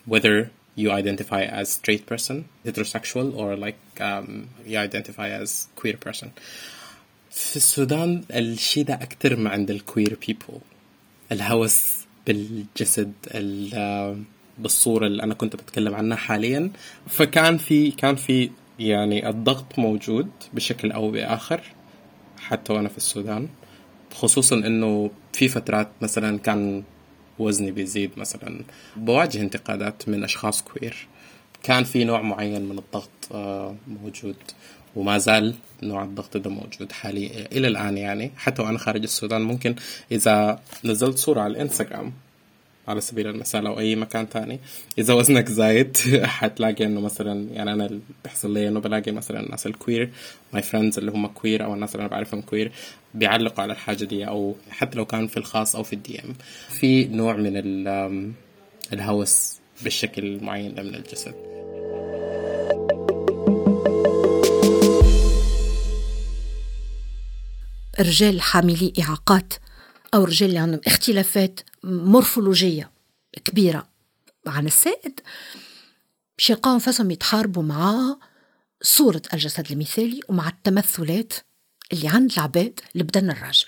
[0.09, 0.47] Whether
[0.79, 2.35] you identify as straight person
[2.67, 4.27] heterosexual or like um,
[4.67, 6.27] you identify as queer person.
[7.31, 10.57] في السودان الشيء ده أكتر ما عند ال queer people.
[11.31, 11.93] الهوس
[12.27, 13.13] بالجسد
[14.57, 16.71] بالصورة اللي أنا كنت بتكلم عنها حاليا.
[17.07, 18.49] فكان في كان في
[18.79, 21.61] يعني الضغط موجود بشكل أو بآخر
[22.39, 23.47] حتى وأنا في السودان.
[24.13, 26.83] خصوصا إنه في فترات مثلا كان
[27.39, 28.63] وزني بيزيد مثلا.
[28.95, 31.07] بواجه انتقادات من أشخاص كوير.
[31.63, 34.35] كان في نوع معين من الضغط آه، موجود
[34.95, 38.31] وما زال نوع الضغط ده موجود حاليا إلى الآن يعني.
[38.37, 39.75] حتى وأنا خارج السودان ممكن
[40.11, 42.13] إذا نزلت صورة على الإنستغرام
[42.87, 44.59] على سبيل المثال أو أي مكان تاني.
[44.97, 49.67] إذا وزنك زايد حتلاقي إنه مثلا يعني أنا اللي بيحصل لي إنه بلاقي مثلا الناس
[49.67, 50.09] ال queer
[50.53, 52.71] my friends اللي هم queer أو الناس اللي أنا بعرفهم queer
[53.13, 56.33] بيعلقوا على الحاجة دي أو حتى لو كان في الخاص أو في ال DM.
[56.69, 57.57] في نوع من
[58.93, 61.33] الهوس بالشكل المعين ده من الجسد.
[67.99, 69.53] رجال حاملي إعاقات
[70.13, 72.91] أو رجال اللي عندهم اختلافات مورفولوجية
[73.45, 73.87] كبيرة
[74.47, 75.19] عن السائد.
[76.37, 78.17] باش يلقاو انفسهم يتحاربوا مع
[78.81, 81.33] صورة الجسد المثالي ومع التمثلات
[81.93, 83.67] اللي عند العباد لبدن الراجل.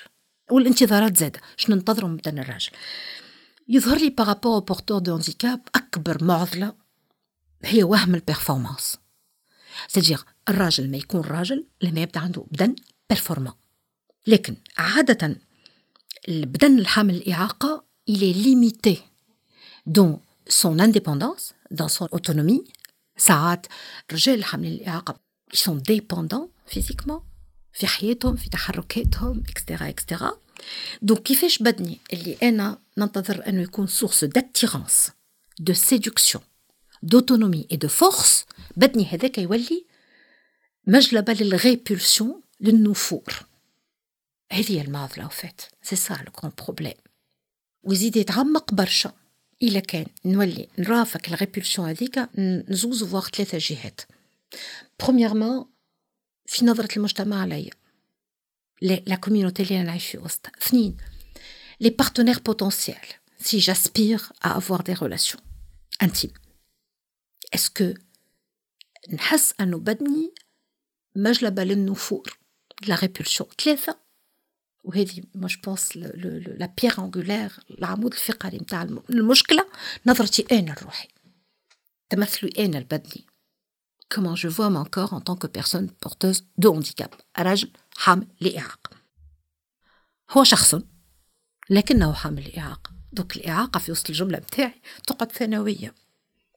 [0.51, 2.72] والانتظارات زادة شنو ننتظروا من بدن الراجل.
[3.68, 6.74] يظهر لي par rapport porteurs de handicap أكبر معضلة
[7.63, 8.97] هي وهم ال performance
[9.88, 12.76] c'est-à-dire الراجل ما يكون راجل إلا ما يبدأ عنده بدن
[13.10, 13.53] performant
[14.28, 15.36] لكن عادة
[16.28, 19.01] البدن الحامل الإعاقة il est limité.
[19.86, 22.64] Dans son indépendance, dans son autonomie.
[23.18, 23.68] ساعات
[24.10, 25.20] الرجال الحاملين الإعاقة
[25.53, 27.22] ils sont dépendants physiquement
[27.74, 30.32] في حياتهم في تحركاتهم et cetera et cetera
[31.01, 35.12] donc كيفاش بدني اللي أنا ننتظر انه يكون source d'attirance
[35.60, 36.43] de séduction
[37.06, 38.45] d'autonomie et de force.
[38.78, 39.86] بدني هذاك يولي
[40.88, 43.45] مجلبة لل répulsion للنفور
[44.51, 46.93] هذه هي المعضلة en fait c'est ça le grand problème
[47.86, 49.14] ويزيد يتعمق برشا.
[49.64, 52.30] إلا كان نولي نرافق ال répulsion هذيك
[52.70, 54.02] نزوز voire ثلاثة جهات.
[54.99, 55.66] premièrement
[56.46, 57.72] في نظرة المجتمع عليا.
[58.82, 60.52] la communauté اللي أنا نعيش في وسطها.
[60.62, 60.98] اثنين
[61.80, 63.08] les partenaires potentiels
[63.46, 65.42] si j'aspire à avoir des relations
[66.02, 66.40] intimes.
[67.53, 67.93] est-ce que
[69.14, 70.34] نحس أنه بدني
[71.16, 72.38] مجلبة للنفور
[72.88, 74.05] la répulsion ثلاثة
[74.86, 79.66] وهذه à mon sens la pierre angulaire العمود الفقري نتاع المشكلة
[80.06, 81.08] نظرتي أنا الروحي
[82.10, 82.86] تمثلي أنا
[84.10, 87.16] comment je vois mon corps en tant que personne porteuse de handicap.
[87.40, 88.90] رجل حامل لإعاقة
[90.32, 90.76] هو شخص
[91.70, 95.96] لكنه حامل لإعاقة دوك الإعاقة في وسط الجملة متاعي تقعد ثانوية.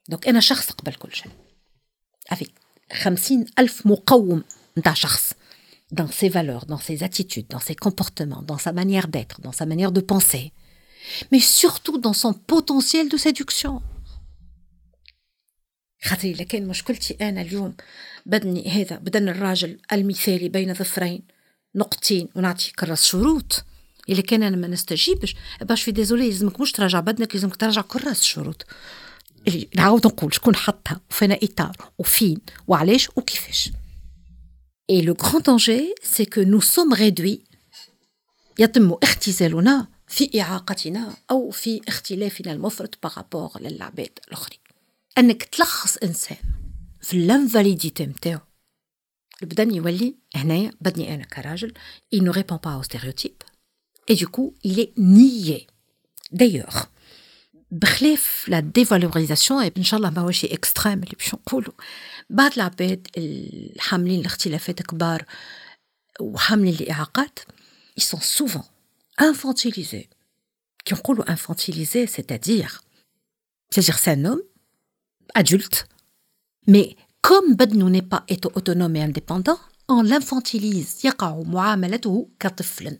[0.09, 1.31] دوك أنا شخص قبل كل شيء.
[2.33, 2.49] Avec
[2.93, 4.43] خمسين ألف مقوم
[4.77, 5.33] نتاع شخص.
[5.91, 9.65] Dans ses valeurs, dans ses attitudes, dans ses comportements, dans sa manière d'être, dans sa
[9.65, 10.53] manière de penser,
[11.31, 13.81] mais surtout dans son potentiel de séduction.
[16.03, 17.73] خاطر إذا كان مشكلتي أنا اليوم
[18.25, 21.21] بدني هذا بدن الراجل المثالي بين ظفرين
[21.75, 23.65] نقطتين ونعطي كراس شروط.
[24.09, 25.35] إذا كان أنا ما نستجيبش.
[25.61, 28.65] باش في ديزولي لازمك مش تراجع بدنك لازمك تراجع كراس الشروط
[29.75, 32.37] نعاود نقول شكون حطها وفين إطار وفين
[32.67, 33.71] وعلاش وكيفاش.
[34.91, 37.43] Et le grand danger, c'est que nous sommes réduits.
[38.59, 44.59] يتم اختزالنا في إعاقتنا أو في اختلافنا المفرط بارابور للعباد الآخرين
[45.17, 46.37] أنك تلخص إنسان
[47.01, 48.39] في ال invalidité متاعو
[49.43, 51.73] البدن يولي هنايا بدني أنا كراجل
[52.15, 53.43] il ne répond pas aux stéréotypes.
[54.07, 55.67] Et du coup il est nié.
[56.31, 56.89] D'ailleurs
[57.71, 61.73] بخلاف la dévalorisation ان شاء الله ماهوش extrême اللي باش نقولوا
[62.29, 65.25] بعض العباد الحاملين الاختلافات كبار
[66.19, 67.39] وحاملين الاعاقات
[67.99, 68.65] ils sont souvent
[69.21, 70.07] infantilisés.
[70.85, 72.81] كي نقولوا infantilisés c'est-à-dire
[73.71, 74.41] c'est-à-dire c'est un homme
[75.35, 75.87] adulte.
[76.67, 79.59] Mais comme بدنه n'est pas autonome et indépendant
[79.89, 81.05] on l'infantilise.
[81.05, 82.99] يقع معاملته كطفل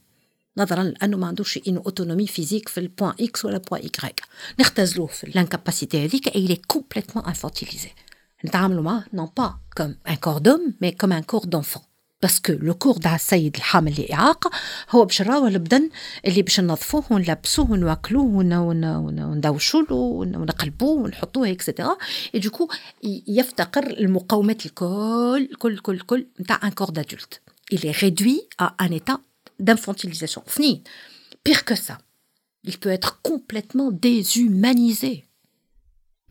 [0.59, 4.21] نظرا لأنه ما عندوش une autonomie physique في ال point X ولا point Y
[4.59, 7.89] نختزلوه في ال incapacité هذيك il est complètement infantilisé
[8.45, 11.81] نتعاملوا معاه non pas comme un corps d'homme mais comme un corps d'enfant
[12.21, 14.51] parce que le corps تاع السيد الحامل لإعاقة
[14.89, 15.89] هو باش نراوه البدن
[16.25, 21.97] اللي باش ننظفوه ونلبسوه ونواكلوه وندوشوا ونقلبوه ونحطوه et cetera
[22.35, 22.67] et du coup
[23.27, 27.41] يفتقر المقومات الكل كل كل كل نتاع un corps d'adulte
[27.71, 29.19] il est réduit à un état
[29.59, 30.43] d'infantilisation.
[30.47, 30.83] Fini.
[31.43, 31.97] Pire que ça,
[32.63, 35.25] il peut être complètement déshumanisé.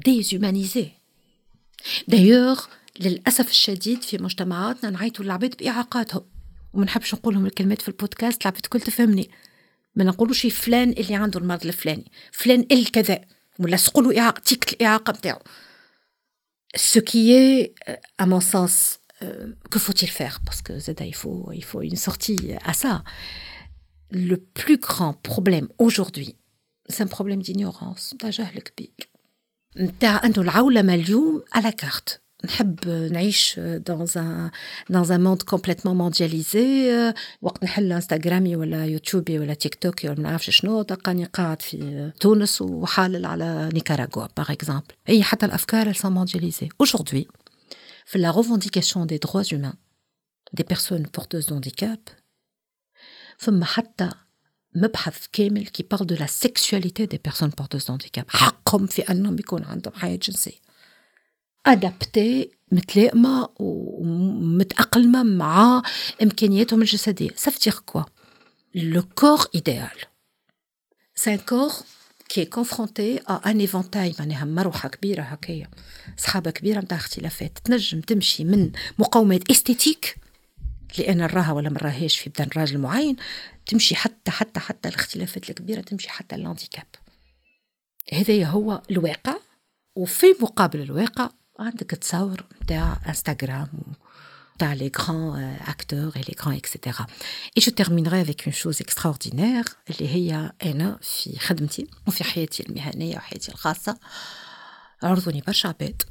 [0.04, 0.92] Déshumanisé.
[2.08, 2.68] D'ailleurs,
[3.00, 6.24] للأسف الشديد في مجتمعاتنا نعيطوا للعباد بإعاقاتهم
[6.72, 9.30] وما نحبش نقول لهم الكلمات في البودكاست العباد الكل تفهمني
[9.94, 13.20] ما نقولوش فلان اللي عنده المرض الفلاني فلان الكذا
[13.58, 15.40] ولا سقولوا إعاقة تيك الإعاقة بتاعه
[16.76, 17.74] ce qui est
[18.18, 20.73] à mon sens Euh, que faut-il faire Parce que
[21.03, 23.03] il faut, il faut une sortie à ça.
[24.11, 26.35] Le plus grand problème aujourd'hui,
[26.89, 29.09] c'est un problème d'ignorance, جهل كبير.
[29.77, 34.51] نتاع انه العولمه اليوم على كارت نحب نعيش dans un
[34.93, 36.93] dans un monde complètement mondialisé
[37.41, 42.11] وقت نحل انستغرامي ولا يوتيوبي ولا تيك توكي ولا ما نعرفش شنو تلقاني قاعد في
[42.19, 47.27] تونس وحالل على نيكاراغوا باغ اكزومبل اي حتى الافكار sont mondialisées aujourd'hui
[48.15, 49.77] la revendication des droits humains
[50.53, 51.99] des personnes porteuses de handicap
[53.39, 54.09] ثم حتى
[54.75, 59.39] مبحث كامل qui parle de la sexualité des personnes porteuses de handicap حقهم في انهم
[59.39, 60.57] يكون عندهم حياه جنسيه
[61.65, 65.81] ادابتي متلائمه ومتاقلمه مع
[66.21, 68.05] امكانياتهم الجسديه ça veut dire quoi
[68.73, 69.97] le corps idéal.
[71.13, 71.83] C'est un corps
[72.36, 75.68] est confronté à un éventail معناها مروحة كبيرة هكايا
[76.16, 80.16] سحابة كبيرة متاع اختلافات تنجم تمشي من مقومات esthétiques
[80.90, 83.16] اللي أنا نراها ولا ما في بدن راجل معين
[83.66, 86.86] تمشي حتى حتى حتى الاختلافات الكبيرة تمشي حتى l'handicap
[88.12, 89.36] هذا هو الواقع
[89.96, 93.68] وفي مقابل الواقع عندك تصور نتاع إنستغرام
[94.59, 96.99] تاع les grands euh, acteurs et les grands etc.
[97.55, 103.17] Et je terminerai avec une chose extraordinaire اللي هي أنا في خدمتي وفي حياتي المهنية
[103.17, 103.99] وحياتي الخاصة
[105.03, 106.03] عرضوني برشا عباد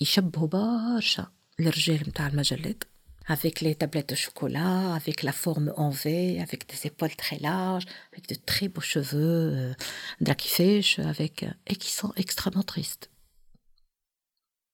[0.00, 1.26] يشبهوا برشا
[1.60, 2.84] الرجال متاع المجلات
[3.30, 7.86] avec les tablettes de chocolat, avec la forme en V, avec des épaules très larges,
[8.12, 9.74] avec de très beaux cheveux,
[10.18, 13.08] euh, avec, et qui sont extrêmement tristes.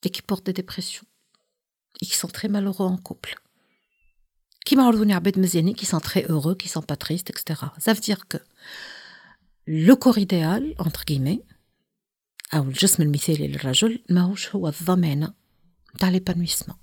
[0.05, 1.07] Et qui portent des dépressions
[2.01, 3.37] et qui sont très malheureux en couple.
[4.65, 7.61] Qui qui sont très heureux, qui sont pas tristes, etc.
[7.79, 8.39] Ça veut dire que
[9.67, 11.43] le corps idéal, entre guillemets,
[12.55, 15.35] أو الجسم المثالي للرجل ماهوش هو الضمانة
[15.95, 16.77] نتاع l'épanouissement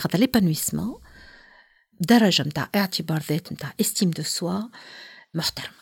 [0.00, 1.00] خاطر l'épanouissement
[2.00, 4.62] درجة نتاع اعتبار ذات نتاع استيم دو سوا
[5.34, 5.76] محترمة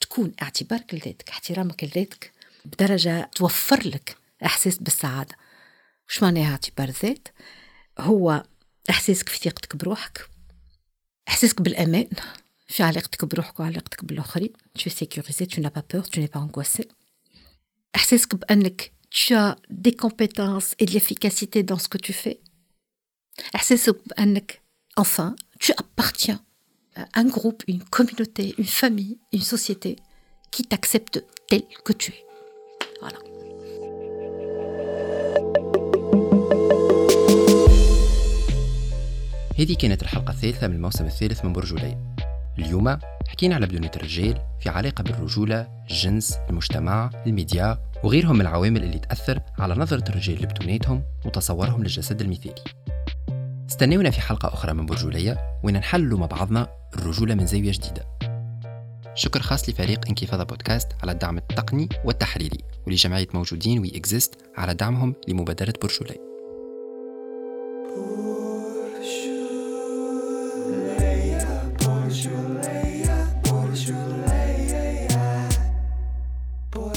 [0.00, 2.32] تكون اعتبارك لذاتك احترامك لذاتك
[2.64, 5.36] بدرجة توفر لك إحساس بالسعادة
[6.08, 7.28] وش معناها اعتبار ذات
[7.98, 8.44] هو
[8.90, 10.28] احساسك في ثقتك بروحك
[11.28, 12.08] احساسك بالامان
[12.68, 16.40] في علاقتك بروحك وعلاقتك بالاخرين tu es sécurisé tu n'as pas peur tu n'es pas
[16.40, 16.84] angoissé
[17.96, 22.38] احساسك بانك tu as des compétences et de l'efficacité dans ce que tu fais
[23.54, 24.62] احساسك بانك
[25.00, 26.40] enfin tu appartiens
[26.96, 29.96] à un groupe une communauté une famille une société
[30.52, 32.24] qui t'accepte tel que tu es
[33.00, 33.33] voilà
[39.59, 41.97] هذه كانت الحلقة الثالثة من الموسم الثالث من برجولي
[42.59, 42.97] اليوم
[43.27, 49.39] حكينا على بدونية الرجال في علاقة بالرجولة، الجنس، المجتمع، الميديا وغيرهم من العوامل اللي تأثر
[49.59, 52.63] على نظرة الرجال لبدونيتهم وتصورهم للجسد المثالي.
[53.69, 58.05] استنونا في حلقة أخرى من برجولية وين نحلوا مع بعضنا الرجولة من زاوية جديدة.
[59.15, 64.01] شكر خاص لفريق انكفاضة بودكاست على الدعم التقني والتحريري ولجمعية موجودين وي
[64.57, 66.34] على دعمهم لمبادرة برجولي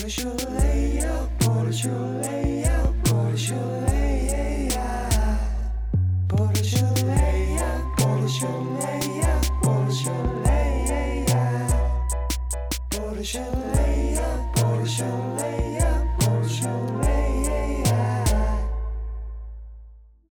[0.08, 2.37] Wanna lay up, wanna shoot